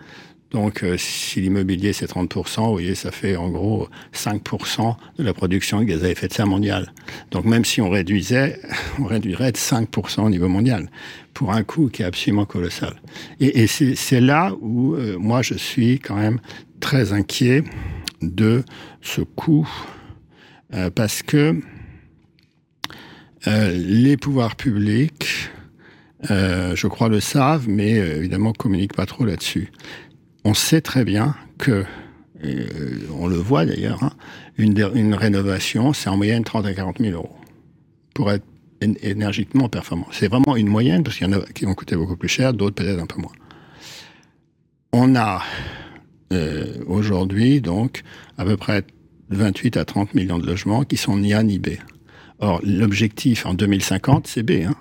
Donc, 0.52 0.84
euh, 0.84 0.98
si 0.98 1.40
l'immobilier 1.40 1.94
c'est 1.94 2.06
30%, 2.06 2.66
vous 2.66 2.72
voyez, 2.72 2.96
ça 2.96 3.12
fait 3.12 3.38
en 3.38 3.48
gros 3.48 3.88
5% 4.14 4.98
de 5.18 5.24
la 5.24 5.34
production 5.34 5.80
de 5.80 5.86
gaz 5.86 6.04
à 6.04 6.10
effet 6.10 6.28
de 6.28 6.34
serre 6.34 6.48
mondiale. 6.48 6.92
Donc, 7.32 7.46
même 7.46 7.64
si 7.64 7.80
on 7.80 7.90
réduisait, 7.90 8.60
on 9.00 9.06
réduirait 9.06 9.54
de 9.54 9.58
5% 9.58 10.24
au 10.24 10.30
niveau 10.30 10.50
mondial 10.50 10.90
pour 11.34 11.54
un 11.54 11.64
coût 11.64 11.88
qui 11.88 12.02
est 12.02 12.06
absolument 12.06 12.46
colossal. 12.46 13.00
Et, 13.40 13.62
et 13.62 13.68
c'est 13.68 14.20
là 14.20 14.52
où 14.60 14.96
euh, 14.96 15.18
moi 15.18 15.42
je 15.42 15.54
suis 15.54 16.00
quand 16.00 16.18
même 16.18 16.42
très 16.82 17.14
inquiet 17.14 17.64
de 18.22 18.66
ce 19.02 19.22
coût 19.22 19.70
euh, 20.74 20.90
parce 20.90 21.24
que 21.24 21.62
euh, 23.48 23.72
les 23.72 24.18
pouvoirs 24.18 24.56
publics, 24.56 25.50
euh, 26.30 26.76
je 26.76 26.88
crois, 26.88 27.10
le 27.10 27.20
savent, 27.20 27.70
mais 27.70 27.98
euh, 27.98 28.18
évidemment 28.18 28.52
communiquent 28.52 28.96
pas 28.96 29.06
trop 29.06 29.26
là-dessus. 29.26 29.72
On 30.44 30.54
sait 30.54 30.82
très 30.82 31.06
bien 31.06 31.36
que, 31.58 31.86
on 33.14 33.28
le 33.28 33.36
voit 33.36 33.66
d'ailleurs, 33.66 34.04
hein, 34.04 34.12
une, 34.58 35.14
rénovation, 35.14 35.94
c'est 35.94 36.10
en 36.10 36.18
moyenne 36.18 36.44
30 36.44 36.66
à 36.66 36.74
40 36.74 37.00
000 37.00 37.14
euros 37.14 37.36
pour 38.14 38.32
être 38.32 38.46
énergiquement 38.82 39.68
performant. 39.68 40.08
C'est 40.12 40.30
vraiment 40.30 40.56
une 40.56 40.68
moyenne, 40.68 41.04
parce 41.04 41.18
qu'il 41.18 41.28
y 41.28 41.30
en 41.30 41.38
a 41.38 41.42
qui 41.54 41.66
ont 41.66 41.74
coûté 41.74 41.96
beaucoup 41.96 42.16
plus 42.16 42.30
cher, 42.30 42.54
d'autres 42.54 42.76
peut-être 42.76 43.00
un 43.00 43.06
peu 43.06 43.20
moins. 43.20 43.32
On 44.94 45.16
a 45.16 45.44
aujourd'hui 46.88 47.60
donc 47.60 48.04
à 48.38 48.46
peu 48.46 48.56
près 48.56 48.84
28 49.30 49.78
à 49.78 49.86
30 49.86 50.14
millions 50.14 50.40
de 50.40 50.46
logements 50.46 50.84
qui 50.84 50.96
sont 50.96 51.18
ni 51.18 51.34
A 51.34 51.44
ni 51.44 51.60
B. 51.60 51.70
Or, 52.40 52.62
l'objectif 52.64 53.46
en 53.46 53.54
2050, 53.54 54.28
c'est 54.28 54.44
B. 54.44 54.64
Hein. 54.66 54.76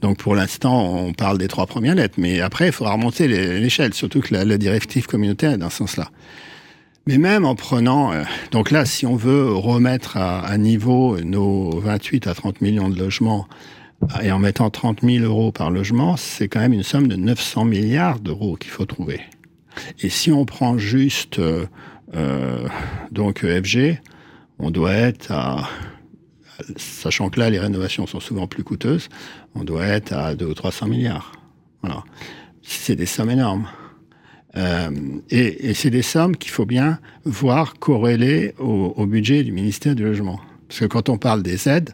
Donc 0.00 0.18
pour 0.18 0.34
l'instant, 0.34 0.94
on 0.94 1.12
parle 1.12 1.38
des 1.38 1.48
trois 1.48 1.66
premières 1.66 1.94
lettres, 1.94 2.14
mais 2.18 2.40
après, 2.40 2.66
il 2.66 2.72
faudra 2.72 2.92
remonter 2.92 3.26
l'échelle, 3.26 3.92
surtout 3.92 4.20
que 4.20 4.32
la, 4.32 4.58
directive 4.58 5.06
communautaire 5.06 5.52
est 5.52 5.58
dans 5.58 5.70
ce 5.70 5.78
sens-là. 5.78 6.10
Mais 7.06 7.18
même 7.18 7.44
en 7.44 7.54
prenant, 7.54 8.12
euh, 8.12 8.22
donc 8.50 8.70
là, 8.70 8.86
si 8.86 9.04
on 9.04 9.16
veut 9.16 9.52
remettre 9.52 10.16
à, 10.16 10.40
à, 10.40 10.56
niveau 10.56 11.18
nos 11.20 11.80
28 11.80 12.28
à 12.28 12.34
30 12.34 12.60
millions 12.60 12.88
de 12.88 12.98
logements 12.98 13.46
et 14.22 14.32
en 14.32 14.38
mettant 14.38 14.70
30 14.70 15.00
000 15.02 15.24
euros 15.24 15.52
par 15.52 15.70
logement, 15.70 16.16
c'est 16.16 16.48
quand 16.48 16.60
même 16.60 16.72
une 16.72 16.82
somme 16.82 17.08
de 17.08 17.16
900 17.16 17.64
milliards 17.64 18.20
d'euros 18.20 18.56
qu'il 18.56 18.70
faut 18.70 18.86
trouver. 18.86 19.20
Et 20.00 20.08
si 20.08 20.30
on 20.30 20.44
prend 20.44 20.78
juste 20.78 21.38
euh, 21.38 21.66
euh, 22.14 22.68
donc 23.10 23.44
EFG, 23.44 24.00
on 24.58 24.70
doit 24.70 24.92
être 24.92 25.32
à 25.32 25.68
sachant 26.76 27.30
que 27.30 27.40
là, 27.40 27.50
les 27.50 27.58
rénovations 27.58 28.06
sont 28.06 28.20
souvent 28.20 28.46
plus 28.46 28.64
coûteuses, 28.64 29.08
on 29.54 29.64
doit 29.64 29.86
être 29.86 30.12
à 30.12 30.34
2 30.34 30.46
ou 30.46 30.54
300 30.54 30.86
milliards. 30.86 31.32
C'est 32.62 32.96
des 32.96 33.06
sommes 33.06 33.30
énormes. 33.30 33.68
Euh, 34.56 34.90
et, 35.30 35.74
c'est 35.74 35.90
des 35.90 36.02
sommes 36.02 36.36
qu'il 36.36 36.50
faut 36.50 36.64
bien 36.64 36.98
voir 37.24 37.74
corrélées 37.74 38.54
au, 38.58 38.94
au, 38.96 39.06
budget 39.06 39.42
du 39.42 39.52
ministère 39.52 39.94
du 39.94 40.04
Logement. 40.04 40.40
Parce 40.68 40.80
que 40.80 40.84
quand 40.86 41.08
on 41.08 41.18
parle 41.18 41.42
des 41.42 41.68
aides, 41.68 41.90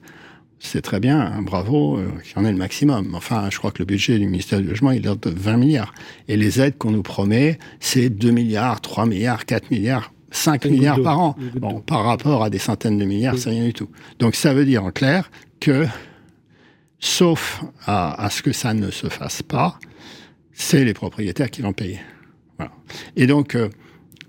c'est 0.59 0.83
très 0.83 1.01
bien, 1.01 1.19
hein, 1.19 1.43
bravo, 1.43 1.97
euh, 1.97 2.11
qu'il 2.23 2.37
y 2.37 2.39
en 2.39 2.45
ait 2.45 2.53
le 2.53 2.59
maximum. 2.59 3.15
Enfin, 3.15 3.49
je 3.51 3.59
crois 3.59 3.71
que 3.71 3.79
le 3.79 3.87
budget 3.87 4.19
du 4.19 4.27
ministère 4.27 4.61
du 4.61 4.69
Logement, 4.69 4.91
il 4.91 5.07
est 5.07 5.25
de 5.25 5.31
20 5.31 5.57
milliards. 5.57 5.95
Et 6.29 6.37
les 6.37 6.61
aides 6.61 6.77
qu'on 6.77 6.91
nous 6.91 7.03
promet, 7.03 7.59
c'est 7.81 8.11
2 8.11 8.31
milliards, 8.31 8.81
3 8.83 9.07
milliards, 9.07 9.47
4 9.47 9.71
milliards 9.71 10.13
5 10.31 10.67
milliards 10.67 11.03
par 11.03 11.19
an. 11.19 11.37
Bon, 11.57 11.81
par 11.81 12.05
rapport 12.05 12.45
à 12.45 12.51
des 12.51 12.59
centaines 12.59 12.99
de 12.99 13.05
milliards, 13.05 13.35
oui. 13.35 13.41
c'est 13.41 13.51
rien 13.51 13.65
du 13.65 13.75
tout. 13.75 13.89
Donc 14.19 14.35
ça 14.35 14.55
veut 14.55 14.65
dire 14.65 14.85
en 14.85 14.91
clair 14.91 15.31
que, 15.59 15.87
sauf 16.99 17.63
à, 17.87 18.25
à, 18.25 18.31
ce 18.31 18.43
que 18.43 18.53
ça 18.53 18.75
ne 18.75 18.91
se 18.91 19.09
fasse 19.09 19.43
pas, 19.43 19.79
c'est 20.53 20.85
les 20.85 20.95
propriétaires 20.95 21.51
qui 21.51 21.63
vont 21.63 21.73
payer. 21.73 22.01
Voilà. 22.59 22.73
Et 23.17 23.27
donc, 23.27 23.55
euh, 23.55 23.69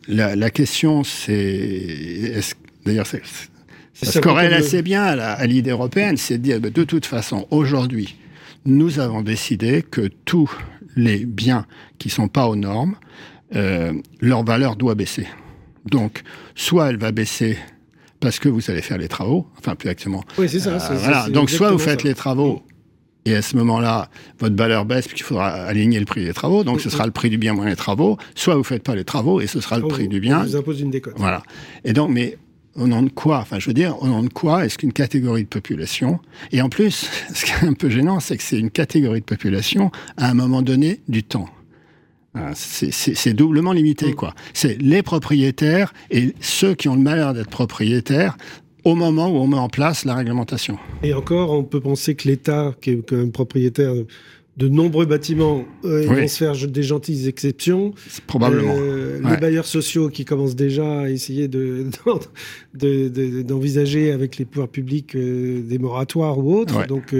la, 0.08 0.36
la, 0.36 0.50
question, 0.50 1.04
c'est... 1.04 2.42
D'ailleurs, 2.86 3.06
ça 3.06 3.20
se 4.12 4.20
corrèle 4.20 4.54
assez 4.54 4.82
bien 4.82 5.04
à 5.04 5.46
l'idée 5.46 5.72
européenne, 5.72 6.18
c'est 6.18 6.38
de 6.38 6.44
dire, 6.44 6.60
de 6.62 6.84
toute 6.84 7.06
façon, 7.06 7.46
aujourd'hui, 7.52 8.16
nous 8.66 9.00
avons 9.00 9.22
décidé 9.22 9.84
que 9.84 10.10
tous 10.26 10.52
les 10.96 11.26
biens 11.26 11.66
qui 11.98 12.08
ne 12.08 12.14
sont 12.14 12.28
pas 12.28 12.48
aux 12.48 12.56
normes, 12.56 12.96
euh, 13.56 13.94
leur 14.20 14.44
valeur 14.44 14.76
doit 14.76 14.96
baisser. 14.96 15.28
Donc, 15.86 16.24
soit 16.56 16.90
elle 16.90 16.98
va 16.98 17.12
baisser 17.12 17.58
parce 18.20 18.40
que 18.40 18.50
vous 18.50 18.70
allez 18.70 18.82
faire 18.82 18.98
les 18.98 19.08
travaux, 19.08 19.48
enfin 19.58 19.76
plus 19.76 19.90
exactement. 19.90 20.24
Oui, 20.38 20.48
c'est 20.48 20.60
ça. 20.60 20.76
Euh, 20.76 20.98
voilà. 20.98 21.30
Donc, 21.30 21.50
soit 21.50 21.72
vous 21.72 21.80
faites 21.80 22.02
ça. 22.02 22.08
les 22.08 22.14
travaux 22.14 22.64
et 23.26 23.36
à 23.36 23.42
ce 23.42 23.56
moment-là, 23.58 24.10
votre 24.40 24.56
valeur 24.56 24.86
baisse 24.86 25.08
puisqu'il 25.08 25.26
faudra 25.26 25.50
aligner 25.50 26.00
le 26.00 26.06
prix 26.06 26.26
des 26.26 26.34
travaux, 26.34 26.64
donc 26.64 26.82
ce 26.82 26.90
sera 26.90 27.06
le 27.06 27.12
prix 27.12 27.30
du 27.30 27.38
bien 27.38 27.54
moins 27.54 27.68
les 27.68 27.76
travaux. 27.76 28.18
Soit 28.34 28.56
vous 28.56 28.64
faites 28.64 28.84
pas 28.84 28.96
les 28.96 29.04
travaux 29.04 29.42
et 29.42 29.48
ce 29.48 29.62
sera 29.62 29.78
le 29.78 29.86
oh, 29.86 29.90
prix 29.90 30.08
du 30.08 30.20
bien. 30.20 30.40
On 30.40 30.44
vous 30.44 30.56
impose 30.56 30.82
une 30.82 30.90
décote. 30.90 31.14
Voilà. 31.18 31.44
Et 31.84 31.94
donc, 31.94 32.10
mais 32.10 32.38
au 32.76 32.88
nom 32.88 33.04
de 33.04 33.10
quoi 33.10 33.40
Enfin, 33.40 33.60
je 33.60 33.68
veux 33.68 33.74
dire, 33.74 34.02
au 34.02 34.08
nom 34.08 34.24
de 34.24 34.30
quoi 34.30 34.66
est-ce 34.66 34.78
qu'une 34.78 34.94
catégorie 34.94 35.44
de 35.44 35.50
population, 35.50 36.20
et 36.52 36.62
en 36.62 36.70
plus, 36.70 37.10
ce 37.34 37.46
qui 37.46 37.52
est 37.52 37.68
un 37.68 37.74
peu 37.74 37.90
gênant, 37.90 38.20
c'est 38.20 38.38
que 38.38 38.44
c'est 38.44 38.60
une 38.60 38.72
catégorie 38.72 39.20
de 39.20 39.26
population 39.26 39.92
à 40.18 40.30
un 40.30 40.34
moment 40.34 40.62
donné 40.62 41.02
du 41.08 41.24
temps. 41.24 41.50
C'est 42.54 43.34
doublement 43.34 43.74
limité, 43.74 44.12
mm. 44.12 44.16
quoi. 44.16 44.34
C'est 44.54 44.82
les 44.82 45.04
propriétaires 45.04 45.94
et 46.10 46.34
ceux 46.40 46.76
qui 46.76 46.88
ont 46.88 46.96
le 46.96 47.02
malheur 47.02 47.34
d'être 47.34 47.50
propriétaires 47.50 48.38
au 48.84 48.96
moment 48.96 49.28
où 49.28 49.36
on 49.36 49.48
met 49.48 49.58
en 49.58 49.70
place 49.70 50.06
la 50.06 50.16
réglementation. 50.16 50.78
Et 51.04 51.14
encore, 51.14 51.52
on 51.52 51.64
peut 51.64 51.82
penser 51.82 52.16
que 52.16 52.28
l'État, 52.28 52.74
qui 52.82 52.92
est 52.92 53.08
quand 53.08 53.18
même 53.18 53.32
propriétaire 53.32 53.94
de 54.58 54.68
nombreux 54.68 55.06
bâtiments 55.06 55.64
euh, 55.86 56.06
vont 56.08 56.28
se 56.28 56.38
faire 56.38 56.54
des 56.68 56.84
gentilles 56.84 57.28
exceptions. 57.28 57.94
Probablement. 58.28 58.76
Euh, 58.78 59.22
les 59.30 59.38
bailleurs 59.38 59.66
sociaux 59.66 60.10
qui 60.10 60.26
commencent 60.26 60.56
déjà 60.56 61.02
à 61.02 61.10
essayer 61.10 61.48
d'envisager 62.74 64.08
de, 64.10 64.14
avec 64.14 64.38
les 64.38 64.46
pouvoirs 64.46 64.68
publics 64.68 65.16
euh, 65.16 65.62
des 65.62 65.78
moratoires 65.80 66.38
ou 66.38 66.54
autres. 66.56 66.86
Donc 66.88 67.16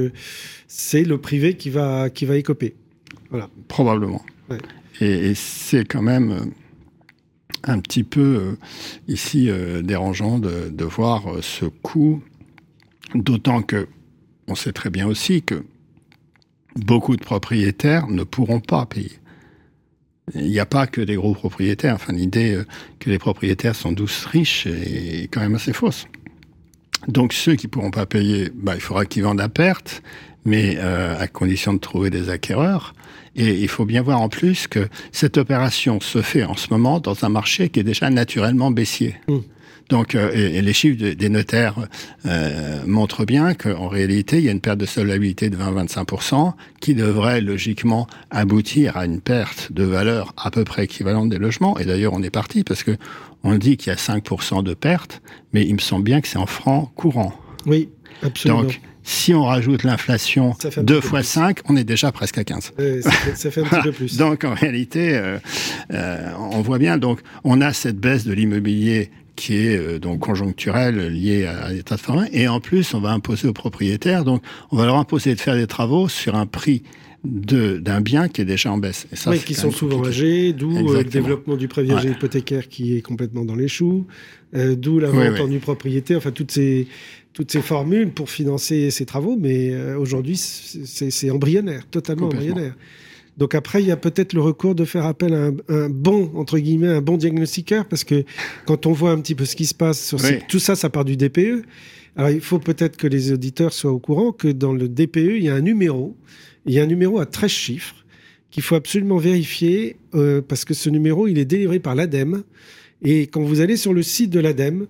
c'est 0.68 1.04
le 1.04 1.18
privé 1.20 1.56
qui 1.56 1.70
va, 1.70 2.10
qui 2.10 2.26
va 2.26 2.36
écoper. 2.38 2.76
Voilà. 3.30 3.50
Probablement. 3.68 4.22
Et, 5.02 5.34
c'est 5.36 5.86
quand 5.86 6.02
même 6.02 6.52
un 7.64 7.80
petit 7.80 8.04
peu 8.04 8.58
ici 9.08 9.50
dérangeant 9.84 10.40
de, 10.40 10.84
voir 10.84 11.24
ce 11.42 11.66
coût, 11.66 12.24
d'autant 13.14 13.62
que 13.62 13.88
on 14.48 14.56
sait 14.56 14.74
très 14.74 14.90
bien 14.90 15.08
aussi 15.08 15.42
que 15.42 15.64
beaucoup 16.76 17.16
de 17.16 17.22
propriétaires 17.22 18.08
ne 18.08 18.24
pourront 18.24 18.60
pas 18.60 18.86
payer. 18.86 19.12
Il 20.36 20.48
n'y 20.48 20.60
a 20.60 20.66
pas 20.66 20.88
que 20.88 21.02
des 21.02 21.16
gros 21.16 21.34
propriétaires. 21.34 21.96
Enfin, 21.96 22.14
l'idée 22.14 22.56
euh, 22.56 22.66
que 23.00 23.10
les 23.10 23.18
propriétaires 23.20 23.76
sont 23.76 23.92
douces 23.92 24.26
riches 24.26 24.68
est 24.68 25.28
quand 25.32 25.42
même 25.42 25.56
assez 25.56 25.74
fausse. 25.74 26.08
Donc 27.08 27.34
ceux 27.34 27.56
qui 27.56 27.68
pourront 27.68 27.92
pas 27.92 28.06
payer, 28.06 28.52
bah, 28.54 28.76
il 28.76 28.82
faudra 28.82 29.06
qu'ils 29.06 29.24
vendent 29.24 29.42
à 29.42 29.50
perte, 29.50 30.04
mais 30.46 30.78
euh, 30.78 31.16
à 31.20 31.28
condition 31.28 31.74
de 31.74 31.80
trouver 31.80 32.10
des 32.10 32.30
acquéreurs. 32.30 32.94
Et 33.36 33.54
il 33.62 33.68
faut 33.68 33.86
bien 33.86 34.02
voir 34.02 34.22
en 34.22 34.30
plus 34.30 34.68
que 34.68 34.88
cette 35.12 35.38
opération 35.38 36.02
se 36.02 36.22
fait 36.22 36.44
en 36.44 36.56
ce 36.56 36.68
moment 36.70 37.00
dans 37.00 37.24
un 37.24 37.30
marché 37.30 37.70
qui 37.70 37.80
est 37.80 37.84
déjà 37.84 38.10
naturellement 38.10 38.72
baissier. 38.72 39.16
Mmh. 39.28 39.38
Donc, 39.92 40.16
euh, 40.16 40.32
et, 40.34 40.62
les 40.62 40.74
chiffres 40.74 41.14
des 41.14 41.30
notaires 41.30 41.76
euh, 42.26 42.82
montrent 42.88 43.26
bien 43.26 43.54
qu'en 43.54 43.90
réalité, 43.90 44.38
il 44.38 44.46
y 44.46 44.50
a 44.50 44.54
une 44.54 44.62
perte 44.62 44.78
de 44.78 44.86
solvabilité 44.86 45.50
de 45.50 45.58
20-25% 45.58 46.54
qui 46.80 46.96
devrait 46.96 47.42
logiquement 47.42 48.08
aboutir 48.32 48.96
à 48.96 49.06
une 49.06 49.20
perte 49.20 49.72
de 49.74 49.84
valeur 49.84 50.34
à 50.38 50.50
peu 50.50 50.64
près 50.64 50.86
équivalente 50.86 51.30
des 51.30 51.38
logements. 51.38 51.78
Et 51.78 51.84
d'ailleurs, 51.84 52.14
on 52.14 52.24
est 52.24 52.30
parti 52.30 52.64
parce 52.64 52.84
que 52.84 52.96
on 53.44 53.56
dit 53.56 53.76
qu'il 53.76 53.90
y 53.90 53.94
a 53.94 53.98
5% 53.98 54.64
de 54.64 54.74
perte, 54.74 55.22
mais 55.52 55.66
il 55.66 55.74
me 55.74 55.80
semble 55.80 56.06
bien 56.06 56.22
que 56.22 56.28
c'est 56.30 56.38
en 56.38 56.46
francs 56.46 56.90
courants. 56.96 57.34
Oui, 57.66 57.90
absolument. 58.24 58.64
Donc, 58.64 58.80
si 59.04 59.34
on 59.34 59.44
rajoute 59.44 59.84
l'inflation 59.84 60.56
2 60.78 61.02
fois 61.02 61.24
5, 61.24 61.60
on 61.70 61.76
est 61.76 61.84
déjà 61.84 62.12
presque 62.12 62.38
à 62.38 62.44
15. 62.44 62.74
ça, 63.02 63.52
fait, 63.52 63.62
un 63.62 63.64
petit 63.64 63.82
peu 63.84 63.92
plus. 63.92 64.18
donc 64.18 64.44
en 64.44 64.54
réalité, 64.54 65.16
euh, 65.16 65.38
euh, 65.94 66.32
on 66.52 66.62
voit 66.62 66.78
bien, 66.78 66.98
donc 66.98 67.20
on 67.44 67.62
a 67.62 67.74
cette 67.74 68.00
baisse 68.00 68.26
de 68.26 68.34
l'immobilier 68.34 69.10
qui 69.36 69.56
est 69.56 69.78
euh, 69.78 70.00
donc 70.00 70.20
conjoncturel 70.20 71.08
lié 71.08 71.46
à, 71.46 71.72
l'état 71.72 71.96
de 71.96 72.02
forêt. 72.02 72.30
Et 72.32 72.48
en 72.48 72.60
plus, 72.60 72.94
on 72.94 73.00
va 73.00 73.12
imposer 73.12 73.48
aux 73.48 73.54
propriétaires, 73.54 74.24
donc 74.24 74.44
on 74.72 74.78
va 74.78 74.86
leur 74.86 74.98
imposer 74.98 75.34
de 75.34 75.40
faire 75.40 75.56
des 75.56 75.68
travaux 75.68 76.08
sur 76.08 76.36
un 76.36 76.46
prix 76.46 76.84
d'un 77.24 78.02
bien 78.02 78.28
qui 78.28 78.42
est 78.42 78.46
déjà 78.46 78.72
en 78.72 78.78
baisse. 78.78 79.08
Et 79.12 79.16
ça, 79.16 79.30
oui, 79.30 79.40
qui 79.40 79.54
sont 79.54 79.72
souvent 79.72 80.04
âgés, 80.04 80.54
d'où 80.54 80.72
le 80.72 81.04
développement 81.04 81.56
du 81.56 81.68
prêt 81.68 81.86
hypothécaire 81.86 82.68
qui 82.68 82.98
est 82.98 83.02
complètement 83.02 83.46
dans 83.46 83.56
les 83.56 83.68
choux, 83.68 84.08
euh, 84.56 84.76
d'où 84.76 85.00
la 85.00 85.10
vente 85.10 85.40
en 85.40 85.60
propriété, 85.60 86.16
enfin 86.16 86.32
toutes 86.32 86.52
ces, 86.52 86.88
toutes 87.34 87.52
ces 87.52 87.62
formules 87.62 88.10
pour 88.10 88.30
financer 88.30 88.92
ces 88.92 89.06
travaux, 89.06 89.38
mais 89.40 89.74
aujourd'hui 89.96 90.38
c'est 90.38 91.30
embryonnaire, 91.30 91.88
totalement 91.90 92.28
embryonnaire. 92.28 92.76
Donc 93.38 93.56
après, 93.56 93.82
il 93.82 93.88
y 93.88 93.92
a 93.92 93.98
peut-être 93.98 94.34
le 94.34 94.42
recours 94.42 94.76
de 94.76 94.86
faire 94.86 95.06
appel 95.06 95.34
à 95.34 95.52
un, 95.74 95.90
bon, 95.90 96.32
entre 96.36 96.60
guillemets, 96.60 96.90
un 96.90 97.02
bon 97.02 97.18
diagnostiqueur, 97.18 97.86
parce 97.86 98.04
que 98.04 98.24
quand 98.66 98.86
on 98.86 98.92
voit 98.92 99.12
un 99.12 99.20
petit 99.20 99.36
peu 99.36 99.46
ce 99.46 99.56
qui 99.56 99.66
se 99.66 99.74
passe, 99.74 100.06
sur 100.06 100.20
tout 100.48 100.60
ça, 100.60 100.76
ça 100.76 100.90
part 100.90 101.06
du 101.06 101.18
DPE. 101.18 101.64
Alors 102.18 102.30
il 102.30 102.42
faut 102.42 102.60
peut-être 102.60 102.98
que 102.98 103.08
les 103.08 103.32
auditeurs 103.32 103.74
soient 103.74 103.92
au 103.92 104.00
courant 104.00 104.32
que 104.32 104.50
dans 104.50 104.74
le 104.74 104.90
DPE, 104.90 105.38
il 105.38 105.44
y 105.44 105.50
a 105.50 105.56
un 105.56 105.62
numéro, 105.62 106.16
il 106.66 106.74
y 106.74 106.80
a 106.80 106.84
un 106.84 106.88
numéro 106.88 107.20
à 107.20 107.26
13 107.26 107.50
chiffres 107.50 107.96
qu'il 108.52 108.64
faut 108.64 108.76
absolument 108.76 109.18
vérifier, 109.18 109.96
euh, 110.14 110.42
parce 110.46 110.66
que 110.66 110.74
ce 110.74 110.90
numéro, 110.90 111.28
il 111.28 111.40
est 111.40 111.46
délivré 111.46 111.80
par 111.80 111.96
l'ADEME. 111.96 112.44
Et 113.02 113.28
quand 113.28 113.42
vous 113.42 113.62
allez 113.62 113.78
sur 113.78 113.94
le 113.94 114.04
site 114.04 114.30
de 114.30 114.42
l'ADEME, 114.42 114.88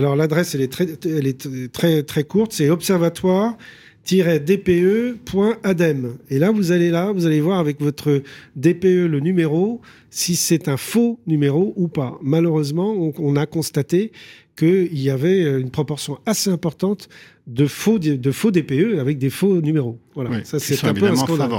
alors 0.00 0.16
l'adresse, 0.16 0.54
elle 0.54 0.62
est 0.62 0.72
très, 0.72 0.86
elle 1.04 1.26
est 1.26 1.70
très, 1.70 2.02
très 2.02 2.24
courte, 2.24 2.52
c'est 2.52 2.70
observatoire 2.70 3.58
dpe.adem. 4.06 6.16
Et 6.30 6.38
là, 6.38 6.50
vous 6.50 6.72
allez 6.72 6.90
là, 6.90 7.12
vous 7.12 7.26
allez 7.26 7.42
voir 7.42 7.58
avec 7.58 7.82
votre 7.82 8.22
DPE 8.56 9.06
le 9.06 9.20
numéro, 9.20 9.82
si 10.08 10.36
c'est 10.36 10.68
un 10.68 10.78
faux 10.78 11.20
numéro 11.26 11.74
ou 11.76 11.88
pas. 11.88 12.18
Malheureusement, 12.22 13.12
on, 13.18 13.36
a 13.36 13.44
constaté 13.44 14.10
qu'il 14.56 14.98
y 14.98 15.10
avait 15.10 15.60
une 15.60 15.70
proportion 15.70 16.18
assez 16.24 16.48
importante 16.48 17.10
de 17.46 17.66
faux, 17.66 17.98
de 17.98 18.32
faux 18.32 18.50
DPE 18.50 18.98
avec 18.98 19.18
des 19.18 19.28
faux 19.28 19.60
numéros. 19.60 19.98
Voilà, 20.14 20.42
ça 20.44 20.58
c'est 20.58 20.82
un 20.84 20.94
peu 20.94 21.06
un 21.06 21.16
scandale. 21.16 21.50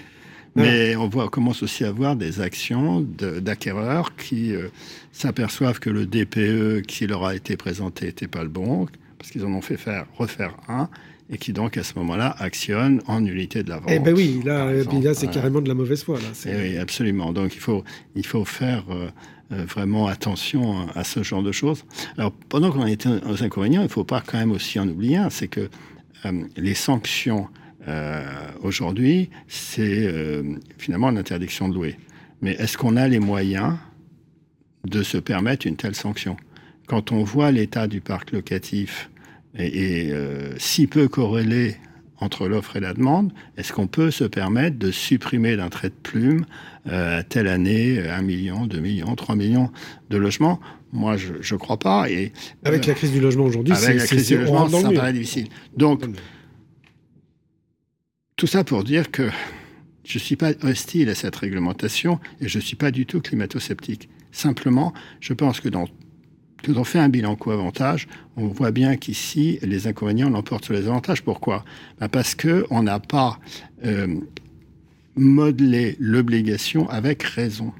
Mais 0.55 0.95
on 0.97 1.07
voit, 1.07 1.29
commence 1.29 1.63
aussi 1.63 1.85
à 1.85 1.91
voir 1.91 2.15
des 2.15 2.41
actions 2.41 3.01
d'acquéreurs 3.01 4.15
qui 4.15 4.53
euh, 4.53 4.67
s'aperçoivent 5.13 5.79
que 5.79 5.89
le 5.89 6.05
DPE 6.05 6.85
qui 6.85 7.07
leur 7.07 7.25
a 7.25 7.35
été 7.35 7.55
présenté 7.55 8.07
n'était 8.07 8.27
pas 8.27 8.43
le 8.43 8.49
bon, 8.49 8.87
parce 9.17 9.31
qu'ils 9.31 9.45
en 9.45 9.51
ont 9.53 9.61
fait 9.61 9.77
faire 9.77 10.07
refaire 10.17 10.57
un, 10.67 10.89
et 11.31 11.37
qui 11.37 11.53
donc 11.53 11.77
à 11.77 11.83
ce 11.83 11.97
moment-là 11.99 12.35
actionne 12.39 13.01
en 13.07 13.21
nullité 13.21 13.63
de 13.63 13.69
la 13.69 13.77
vente. 13.77 13.89
Eh 13.89 13.99
ben 13.99 14.13
oui, 14.13 14.41
là, 14.43 14.71
là 14.73 15.13
c'est 15.13 15.29
carrément 15.29 15.61
de 15.61 15.69
la 15.69 15.73
mauvaise 15.73 16.03
foi. 16.03 16.19
Là. 16.19 16.27
Eh 16.45 16.55
oui, 16.55 16.77
absolument. 16.77 17.31
Donc 17.31 17.55
il 17.55 17.61
faut, 17.61 17.83
il 18.15 18.25
faut 18.25 18.43
faire 18.43 18.83
euh, 18.91 19.09
euh, 19.53 19.63
vraiment 19.65 20.07
attention 20.07 20.87
à 20.93 21.05
ce 21.05 21.23
genre 21.23 21.41
de 21.41 21.53
choses. 21.53 21.85
Alors 22.17 22.33
pendant 22.49 22.71
qu'on 22.71 22.85
est 22.85 23.07
aux 23.07 23.43
inconvénients, 23.43 23.81
il 23.81 23.85
ne 23.85 23.89
faut 23.89 24.03
pas 24.03 24.21
quand 24.25 24.37
même 24.37 24.51
aussi 24.51 24.77
en 24.79 24.87
oublier 24.87 25.17
un, 25.17 25.29
c'est 25.29 25.47
que 25.47 25.69
euh, 26.25 26.31
les 26.57 26.73
sanctions 26.73 27.47
aujourd'hui, 28.61 29.29
c'est 29.47 30.11
finalement 30.77 31.09
l'interdiction 31.11 31.69
de 31.69 31.75
louer. 31.75 31.95
Mais 32.41 32.51
est-ce 32.53 32.77
qu'on 32.77 32.97
a 32.97 33.07
les 33.07 33.19
moyens 33.19 33.75
de 34.85 35.03
se 35.03 35.17
permettre 35.17 35.67
une 35.67 35.75
telle 35.75 35.95
sanction? 35.95 36.37
Quand 36.87 37.11
on 37.11 37.23
voit 37.23 37.51
l'état 37.51 37.87
du 37.87 38.01
parc 38.01 38.31
locatif 38.31 39.09
et, 39.57 40.09
euh, 40.11 40.53
si 40.57 40.87
peu 40.87 41.07
corrélé 41.07 41.75
entre 42.17 42.47
l'offre 42.47 42.77
et 42.77 42.79
la 42.79 42.93
demande, 42.93 43.31
est-ce 43.57 43.73
qu'on 43.73 43.87
peut 43.87 44.11
se 44.11 44.23
permettre 44.23 44.77
de 44.77 44.91
supprimer 44.91 45.55
d'un 45.55 45.69
trait 45.69 45.89
de 45.89 45.95
plume 46.03 46.45
euh, 46.87 47.23
telle 47.27 47.47
année 47.47 47.99
1 48.07 48.21
million, 48.21 48.65
2 48.65 48.79
millions, 48.79 49.15
3 49.15 49.35
millions 49.35 49.71
de 50.09 50.17
logements? 50.17 50.59
Moi, 50.93 51.15
je 51.17 51.53
ne 51.53 51.59
crois 51.59 51.77
pas. 51.77 52.09
Et, 52.09 52.33
avec 52.63 52.85
la 52.85 52.93
crise 52.93 53.11
du 53.11 53.21
logement 53.21 53.45
aujourd'hui, 53.45 53.73
c'est 53.75 53.93
la 53.93 54.05
crise 54.05 54.27
du 54.27 54.37
logement, 54.37 54.67
ça 54.67 54.91
paraît 54.91 55.13
difficile. 55.13 55.47
Donc, 55.77 56.03
tout 58.41 58.47
ça 58.47 58.63
pour 58.63 58.83
dire 58.83 59.11
que 59.11 59.29
je 60.03 60.17
ne 60.17 60.19
suis 60.19 60.35
pas 60.35 60.53
hostile 60.63 61.09
à 61.09 61.13
cette 61.13 61.35
réglementation 61.35 62.19
et 62.39 62.47
je 62.47 62.57
ne 62.57 62.63
suis 62.63 62.75
pas 62.75 62.89
du 62.89 63.05
tout 63.05 63.21
climato-sceptique. 63.21 64.09
Simplement, 64.31 64.95
je 65.19 65.33
pense 65.33 65.59
que 65.59 65.69
dans 65.69 65.85
quand 66.65 66.75
on 66.75 66.83
fait 66.83 66.97
un 66.97 67.07
bilan 67.07 67.35
coût-avantage, 67.35 68.07
on 68.37 68.47
voit 68.47 68.71
bien 68.71 68.97
qu'ici, 68.97 69.59
les 69.61 69.85
inconvénients 69.85 70.31
l'emportent 70.31 70.65
sur 70.65 70.73
les 70.73 70.87
avantages. 70.87 71.21
Pourquoi? 71.21 71.63
Ben 71.99 72.07
Parce 72.07 72.33
qu'on 72.33 72.81
n'a 72.81 72.99
pas 72.99 73.39
euh, 73.85 74.07
modelé 75.15 75.95
l'obligation 75.99 76.89
avec 76.89 77.21
raison. 77.21 77.71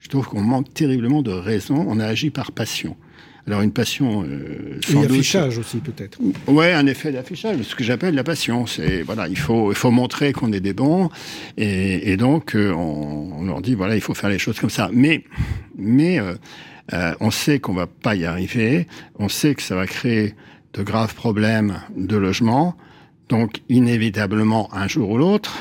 Je 0.00 0.10
trouve 0.10 0.28
qu'on 0.28 0.42
manque 0.42 0.74
terriblement 0.74 1.22
de 1.22 1.32
raison. 1.32 1.86
On 1.88 2.00
a 2.00 2.04
agi 2.04 2.28
par 2.28 2.52
passion. 2.52 2.98
Alors 3.46 3.62
une 3.62 3.72
passion. 3.72 4.24
Euh, 4.24 4.78
sans 4.86 5.02
Et 5.02 5.06
affichage 5.06 5.58
aussi 5.58 5.78
peut-être. 5.78 6.18
Ouais, 6.46 6.72
un 6.72 6.86
effet 6.86 7.12
d'affichage, 7.12 7.62
ce 7.62 7.74
que 7.74 7.84
j'appelle 7.84 8.14
la 8.14 8.24
passion. 8.24 8.66
C'est 8.66 9.02
voilà, 9.02 9.28
il 9.28 9.38
faut 9.38 9.72
il 9.72 9.76
faut 9.76 9.90
montrer 9.90 10.32
qu'on 10.32 10.52
est 10.52 10.60
des 10.60 10.74
bons, 10.74 11.08
et, 11.56 12.12
et 12.12 12.16
donc 12.16 12.54
euh, 12.54 12.72
on, 12.72 13.32
on, 13.38 13.44
leur 13.44 13.60
dit 13.60 13.74
voilà, 13.74 13.94
il 13.94 14.00
faut 14.00 14.14
faire 14.14 14.30
les 14.30 14.38
choses 14.38 14.60
comme 14.60 14.70
ça. 14.70 14.90
Mais 14.92 15.24
mais 15.76 16.20
euh, 16.20 16.34
euh, 16.92 17.14
on 17.20 17.30
sait 17.30 17.60
qu'on 17.60 17.74
va 17.74 17.86
pas 17.86 18.14
y 18.14 18.24
arriver. 18.24 18.86
On 19.18 19.28
sait 19.28 19.54
que 19.54 19.62
ça 19.62 19.74
va 19.74 19.86
créer 19.86 20.34
de 20.74 20.82
graves 20.82 21.14
problèmes 21.14 21.80
de 21.96 22.16
logement. 22.16 22.76
Donc, 23.28 23.62
inévitablement, 23.68 24.68
un 24.74 24.88
jour 24.88 25.10
ou 25.10 25.18
l'autre, 25.18 25.56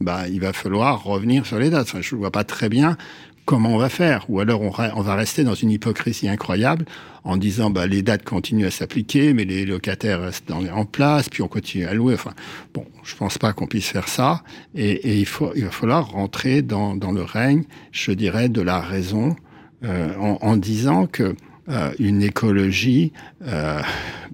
bah, 0.00 0.28
il 0.28 0.40
va 0.40 0.52
falloir 0.52 1.02
revenir 1.04 1.46
sur 1.46 1.58
les 1.58 1.70
dates. 1.70 1.94
je 2.00 2.14
ne 2.14 2.20
vois 2.20 2.30
pas 2.30 2.44
très 2.44 2.68
bien 2.68 2.96
comment 3.44 3.70
on 3.70 3.78
va 3.78 3.88
faire? 3.88 4.24
Ou 4.28 4.40
alors, 4.40 4.60
on, 4.60 5.00
va 5.02 5.14
rester 5.14 5.44
dans 5.44 5.54
une 5.54 5.70
hypocrisie 5.70 6.28
incroyable 6.28 6.84
en 7.24 7.36
disant, 7.36 7.70
bah, 7.70 7.86
les 7.86 8.02
dates 8.02 8.24
continuent 8.24 8.66
à 8.66 8.70
s'appliquer, 8.70 9.32
mais 9.32 9.44
les 9.44 9.64
locataires 9.64 10.20
restent 10.20 10.50
en 10.50 10.84
place, 10.84 11.28
puis 11.28 11.42
on 11.42 11.48
continue 11.48 11.86
à 11.86 11.94
louer. 11.94 12.14
Enfin, 12.14 12.32
bon, 12.74 12.84
je 13.04 13.14
pense 13.14 13.38
pas 13.38 13.52
qu'on 13.52 13.66
puisse 13.66 13.88
faire 13.88 14.08
ça. 14.08 14.42
Et, 14.74 15.18
il, 15.18 15.26
faut, 15.26 15.52
il 15.54 15.64
va 15.64 15.70
falloir 15.70 16.10
rentrer 16.10 16.62
dans, 16.62 16.94
le 16.94 17.22
règne, 17.22 17.64
je 17.90 18.12
dirais, 18.12 18.48
de 18.48 18.62
la 18.62 18.80
raison, 18.80 19.36
euh, 19.84 20.14
en, 20.16 20.38
en, 20.40 20.56
disant 20.56 21.06
que 21.06 21.34
euh, 21.68 21.92
une 22.00 22.22
écologie 22.22 23.12
euh, 23.46 23.80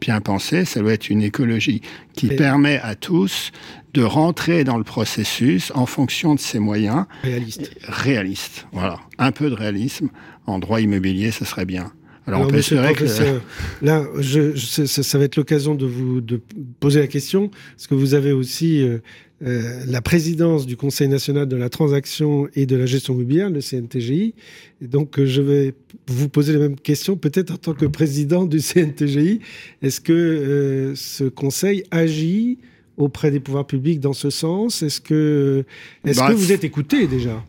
bien 0.00 0.20
pensée, 0.20 0.64
ça 0.64 0.80
doit 0.80 0.92
être 0.92 1.10
une 1.10 1.22
écologie 1.22 1.82
qui 2.14 2.28
permet 2.28 2.78
à 2.80 2.94
tous 2.94 3.52
de 3.94 4.02
rentrer 4.02 4.64
dans 4.64 4.76
le 4.76 4.84
processus 4.84 5.72
en 5.74 5.86
fonction 5.86 6.34
de 6.34 6.40
ses 6.40 6.58
moyens. 6.58 7.06
Réaliste. 7.22 7.70
Réaliste, 7.82 8.66
voilà. 8.72 9.00
Un 9.18 9.32
peu 9.32 9.50
de 9.50 9.54
réalisme 9.54 10.08
en 10.46 10.58
droit 10.58 10.80
immobilier, 10.80 11.30
ce 11.30 11.44
serait 11.44 11.64
bien. 11.64 11.92
Alors, 12.28 12.42
on 12.42 12.46
peut 12.46 12.60
que... 12.60 13.40
là, 13.84 14.04
je, 14.18 14.54
ça, 14.54 15.18
va 15.18 15.24
être 15.24 15.36
l'occasion 15.36 15.74
de 15.74 15.86
vous 15.86 16.20
de 16.20 16.40
poser 16.78 17.00
la 17.00 17.06
question, 17.06 17.50
parce 17.74 17.86
que 17.86 17.94
vous 17.94 18.12
avez 18.12 18.32
aussi 18.32 18.82
euh, 18.82 18.98
euh, 19.46 19.82
la 19.86 20.02
présidence 20.02 20.66
du 20.66 20.76
Conseil 20.76 21.08
national 21.08 21.48
de 21.48 21.56
la 21.56 21.70
transaction 21.70 22.46
et 22.54 22.66
de 22.66 22.76
la 22.76 22.84
gestion 22.84 23.14
immobilière, 23.14 23.48
le 23.48 23.60
CNTGI. 23.60 24.34
Et 24.82 24.86
donc, 24.86 25.18
euh, 25.18 25.24
je 25.24 25.40
vais 25.40 25.74
vous 26.06 26.28
poser 26.28 26.52
la 26.52 26.58
même 26.58 26.76
question, 26.76 27.16
peut-être 27.16 27.52
en 27.52 27.56
tant 27.56 27.72
que 27.72 27.86
président 27.86 28.44
du 28.44 28.60
CNTGI. 28.60 29.40
Est-ce 29.80 30.02
que 30.02 30.92
ce 30.94 31.24
conseil 31.24 31.84
agit 31.90 32.58
auprès 32.98 33.30
des 33.30 33.40
pouvoirs 33.40 33.66
publics 33.66 34.00
dans 34.00 34.12
ce 34.12 34.28
sens? 34.28 34.82
Est-ce 34.82 35.00
que, 35.00 35.64
est-ce 36.04 36.20
bah, 36.20 36.28
que 36.28 36.34
vous 36.34 36.52
êtes 36.52 36.64
écouté 36.64 37.06
déjà? 37.06 37.42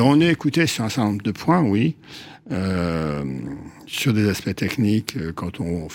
On 0.00 0.20
est 0.20 0.30
écouté 0.30 0.66
sur 0.66 0.84
un 0.84 0.88
certain 0.88 1.10
nombre 1.10 1.22
de 1.22 1.30
points, 1.30 1.62
oui. 1.62 1.94
Euh, 2.50 3.22
sur 3.86 4.12
des 4.12 4.28
aspects 4.28 4.54
techniques, 4.54 5.16
euh, 5.16 5.32
quand 5.32 5.60
on 5.60 5.88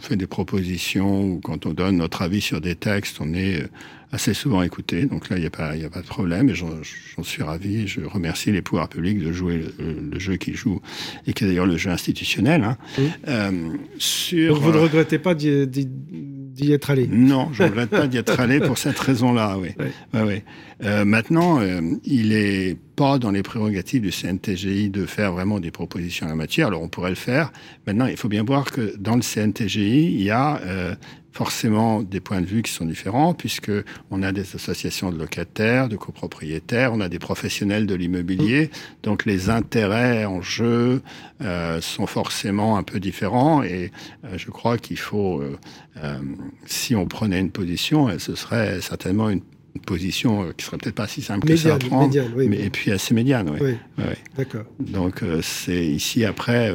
fait 0.00 0.16
des 0.16 0.26
propositions 0.26 1.24
ou 1.24 1.40
quand 1.40 1.66
on 1.66 1.74
donne 1.74 1.98
notre 1.98 2.22
avis 2.22 2.40
sur 2.40 2.62
des 2.62 2.74
textes, 2.74 3.18
on 3.20 3.34
est 3.34 3.62
euh, 3.62 3.68
assez 4.12 4.34
souvent 4.34 4.62
écouté. 4.62 5.06
Donc 5.06 5.30
là, 5.30 5.36
il 5.36 5.40
n'y 5.40 5.46
a, 5.46 5.50
pas, 5.50 5.70
a 5.70 5.90
pas 5.90 6.02
de 6.02 6.06
problème 6.06 6.50
et 6.50 6.54
j'en 6.54 7.22
suis 7.22 7.42
ravi. 7.42 7.88
Je 7.88 8.02
remercie 8.02 8.52
les 8.52 8.62
pouvoirs 8.62 8.88
publics 8.88 9.18
de 9.18 9.32
jouer 9.32 9.64
le, 9.78 10.18
jeu 10.18 10.36
qu'ils 10.36 10.56
jouent 10.56 10.80
et 11.26 11.32
qui 11.32 11.44
est 11.44 11.46
d'ailleurs 11.48 11.66
le 11.66 11.78
jeu 11.78 11.90
institutionnel. 11.90 12.62
Hein. 12.62 13.52
sur, 13.98 14.54
Donc 14.54 14.62
vous 14.62 14.72
ne 14.72 14.78
regrettez 14.78 15.18
pas 15.18 15.34
d'y 15.34 16.72
être 16.72 16.90
allé? 16.90 17.06
Non, 17.06 17.48
je 17.52 17.62
ne 17.62 17.68
regrette 17.68 17.90
pas 17.90 18.06
d'y 18.06 18.18
être 18.18 18.38
allé 18.40 18.60
pour 18.60 18.78
cette 18.78 18.98
raison-là, 18.98 19.56
oui. 19.58 19.70
Ouais. 20.12 20.44
Euh, 20.84 21.04
maintenant, 21.04 21.60
euh, 21.60 21.80
il 22.04 22.30
n'est 22.30 22.76
pas 22.96 23.18
dans 23.18 23.30
les 23.30 23.42
prérogatives 23.42 24.02
du 24.02 24.10
CNTGI 24.10 24.90
de 24.90 25.06
faire 25.06 25.32
vraiment 25.32 25.60
des 25.60 25.70
propositions 25.70 26.26
en 26.26 26.28
la 26.28 26.34
matière. 26.34 26.68
Alors 26.68 26.82
on 26.82 26.88
pourrait 26.88 27.10
le 27.10 27.16
faire. 27.16 27.52
Maintenant, 27.86 28.06
il 28.06 28.16
faut 28.16 28.28
bien 28.28 28.42
voir 28.44 28.70
que 28.70 28.94
dans 28.98 29.16
le 29.16 29.22
CNTGI, 29.22 30.12
il 30.12 30.22
y 30.22 30.30
a 30.30 30.60
euh, 30.62 30.94
forcément 31.32 32.02
des 32.02 32.20
points 32.20 32.42
de 32.42 32.46
vue 32.46 32.62
qui 32.62 32.70
sont 32.70 32.84
différents, 32.84 33.32
puisque 33.32 33.72
on 34.10 34.22
a 34.22 34.32
des 34.32 34.54
associations 34.54 35.10
de 35.10 35.18
locataires, 35.18 35.88
de 35.88 35.96
copropriétaires, 35.96 36.92
on 36.92 37.00
a 37.00 37.08
des 37.08 37.18
professionnels 37.18 37.86
de 37.86 37.94
l'immobilier, 37.94 38.70
donc 39.02 39.24
les 39.24 39.48
intérêts 39.48 40.26
en 40.26 40.42
jeu 40.42 41.02
euh, 41.40 41.80
sont 41.80 42.06
forcément 42.06 42.76
un 42.76 42.82
peu 42.82 43.00
différents, 43.00 43.62
et 43.62 43.90
euh, 44.24 44.36
je 44.36 44.50
crois 44.50 44.76
qu'il 44.76 44.98
faut, 44.98 45.40
euh, 45.40 45.56
euh, 46.02 46.18
si 46.66 46.94
on 46.94 47.06
prenait 47.06 47.40
une 47.40 47.50
position, 47.50 48.18
ce 48.18 48.34
serait 48.34 48.82
certainement 48.82 49.30
une 49.30 49.42
position 49.86 50.52
qui 50.54 50.66
serait 50.66 50.76
peut-être 50.76 50.94
pas 50.94 51.08
si 51.08 51.22
simple 51.22 51.46
que 51.48 51.56
ça 51.56 51.76
à 51.76 51.78
prendre, 51.78 52.14
mais, 52.36 52.60
et 52.60 52.68
puis 52.68 52.92
assez 52.92 53.14
médiane. 53.14 53.56
Oui. 53.58 53.74
oui. 53.96 54.04
D'accord. 54.36 54.64
Donc 54.78 55.24
c'est 55.40 55.86
ici 55.86 56.26
après 56.26 56.70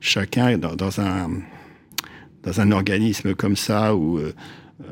chacun 0.00 0.58
dans, 0.58 0.74
dans 0.74 1.00
un 1.00 1.30
dans 2.44 2.60
un 2.60 2.70
organisme 2.72 3.34
comme 3.34 3.56
ça 3.56 3.94
où 3.94 4.18
euh, 4.18 4.34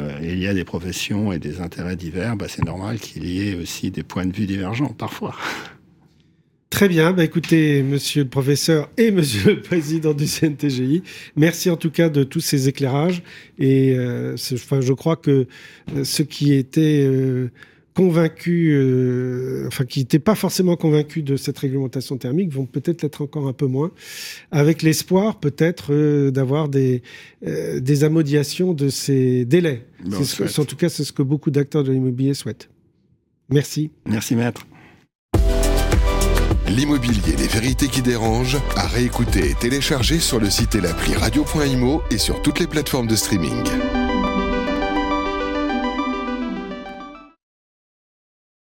euh, 0.00 0.18
il 0.22 0.38
y 0.38 0.46
a 0.46 0.54
des 0.54 0.64
professions 0.64 1.32
et 1.32 1.38
des 1.38 1.60
intérêts 1.60 1.96
divers, 1.96 2.36
bah, 2.36 2.46
c'est 2.48 2.64
normal 2.64 2.98
qu'il 2.98 3.26
y 3.26 3.48
ait 3.48 3.54
aussi 3.54 3.90
des 3.90 4.02
points 4.02 4.26
de 4.26 4.34
vue 4.34 4.46
divergents 4.46 4.94
parfois. 4.96 5.34
Très 6.70 6.88
bien, 6.88 7.12
bah 7.12 7.22
écoutez, 7.22 7.82
monsieur 7.82 8.22
le 8.22 8.30
professeur 8.30 8.88
et 8.96 9.10
monsieur 9.10 9.56
le 9.56 9.60
président 9.60 10.14
du 10.14 10.24
CNTGI, 10.24 11.02
merci 11.36 11.68
en 11.68 11.76
tout 11.76 11.90
cas 11.90 12.08
de 12.08 12.24
tous 12.24 12.40
ces 12.40 12.66
éclairages. 12.66 13.22
Et 13.58 13.94
euh, 13.94 14.36
je 14.36 14.92
crois 14.94 15.16
que 15.16 15.46
ce 16.02 16.22
qui 16.22 16.54
était 16.54 17.06
convaincus, 17.94 18.72
euh, 18.74 19.64
enfin 19.66 19.84
qui 19.84 20.00
n'étaient 20.00 20.18
pas 20.18 20.34
forcément 20.34 20.76
convaincus 20.76 21.24
de 21.24 21.36
cette 21.36 21.58
réglementation 21.58 22.16
thermique, 22.16 22.52
vont 22.52 22.66
peut-être 22.66 23.02
l'être 23.02 23.22
encore 23.22 23.48
un 23.48 23.52
peu 23.52 23.66
moins, 23.66 23.90
avec 24.50 24.82
l'espoir 24.82 25.40
peut-être 25.40 25.92
euh, 25.92 26.30
d'avoir 26.30 26.68
des, 26.68 27.02
euh, 27.46 27.80
des 27.80 28.04
amodiations 28.04 28.72
de 28.72 28.88
ces 28.88 29.44
délais. 29.44 29.86
Ben, 30.04 30.18
en 30.18 30.64
tout 30.64 30.76
cas, 30.76 30.88
c'est 30.88 31.04
ce 31.04 31.12
que 31.12 31.22
beaucoup 31.22 31.50
d'acteurs 31.50 31.84
de 31.84 31.92
l'immobilier 31.92 32.34
souhaitent. 32.34 32.68
Merci. 33.50 33.90
Merci 34.06 34.36
maître. 34.36 34.66
L'immobilier, 36.68 37.36
les 37.36 37.48
vérités 37.48 37.88
qui 37.88 38.00
dérangent, 38.00 38.58
à 38.76 38.86
réécouter 38.86 39.50
et 39.50 39.54
télécharger 39.54 40.18
sur 40.18 40.40
le 40.40 40.48
site 40.48 40.74
et 40.74 40.80
l'appli 40.80 41.12
radio.imo 41.12 42.02
et 42.10 42.18
sur 42.18 42.40
toutes 42.40 42.60
les 42.60 42.66
plateformes 42.66 43.08
de 43.08 43.16
streaming. 43.16 43.62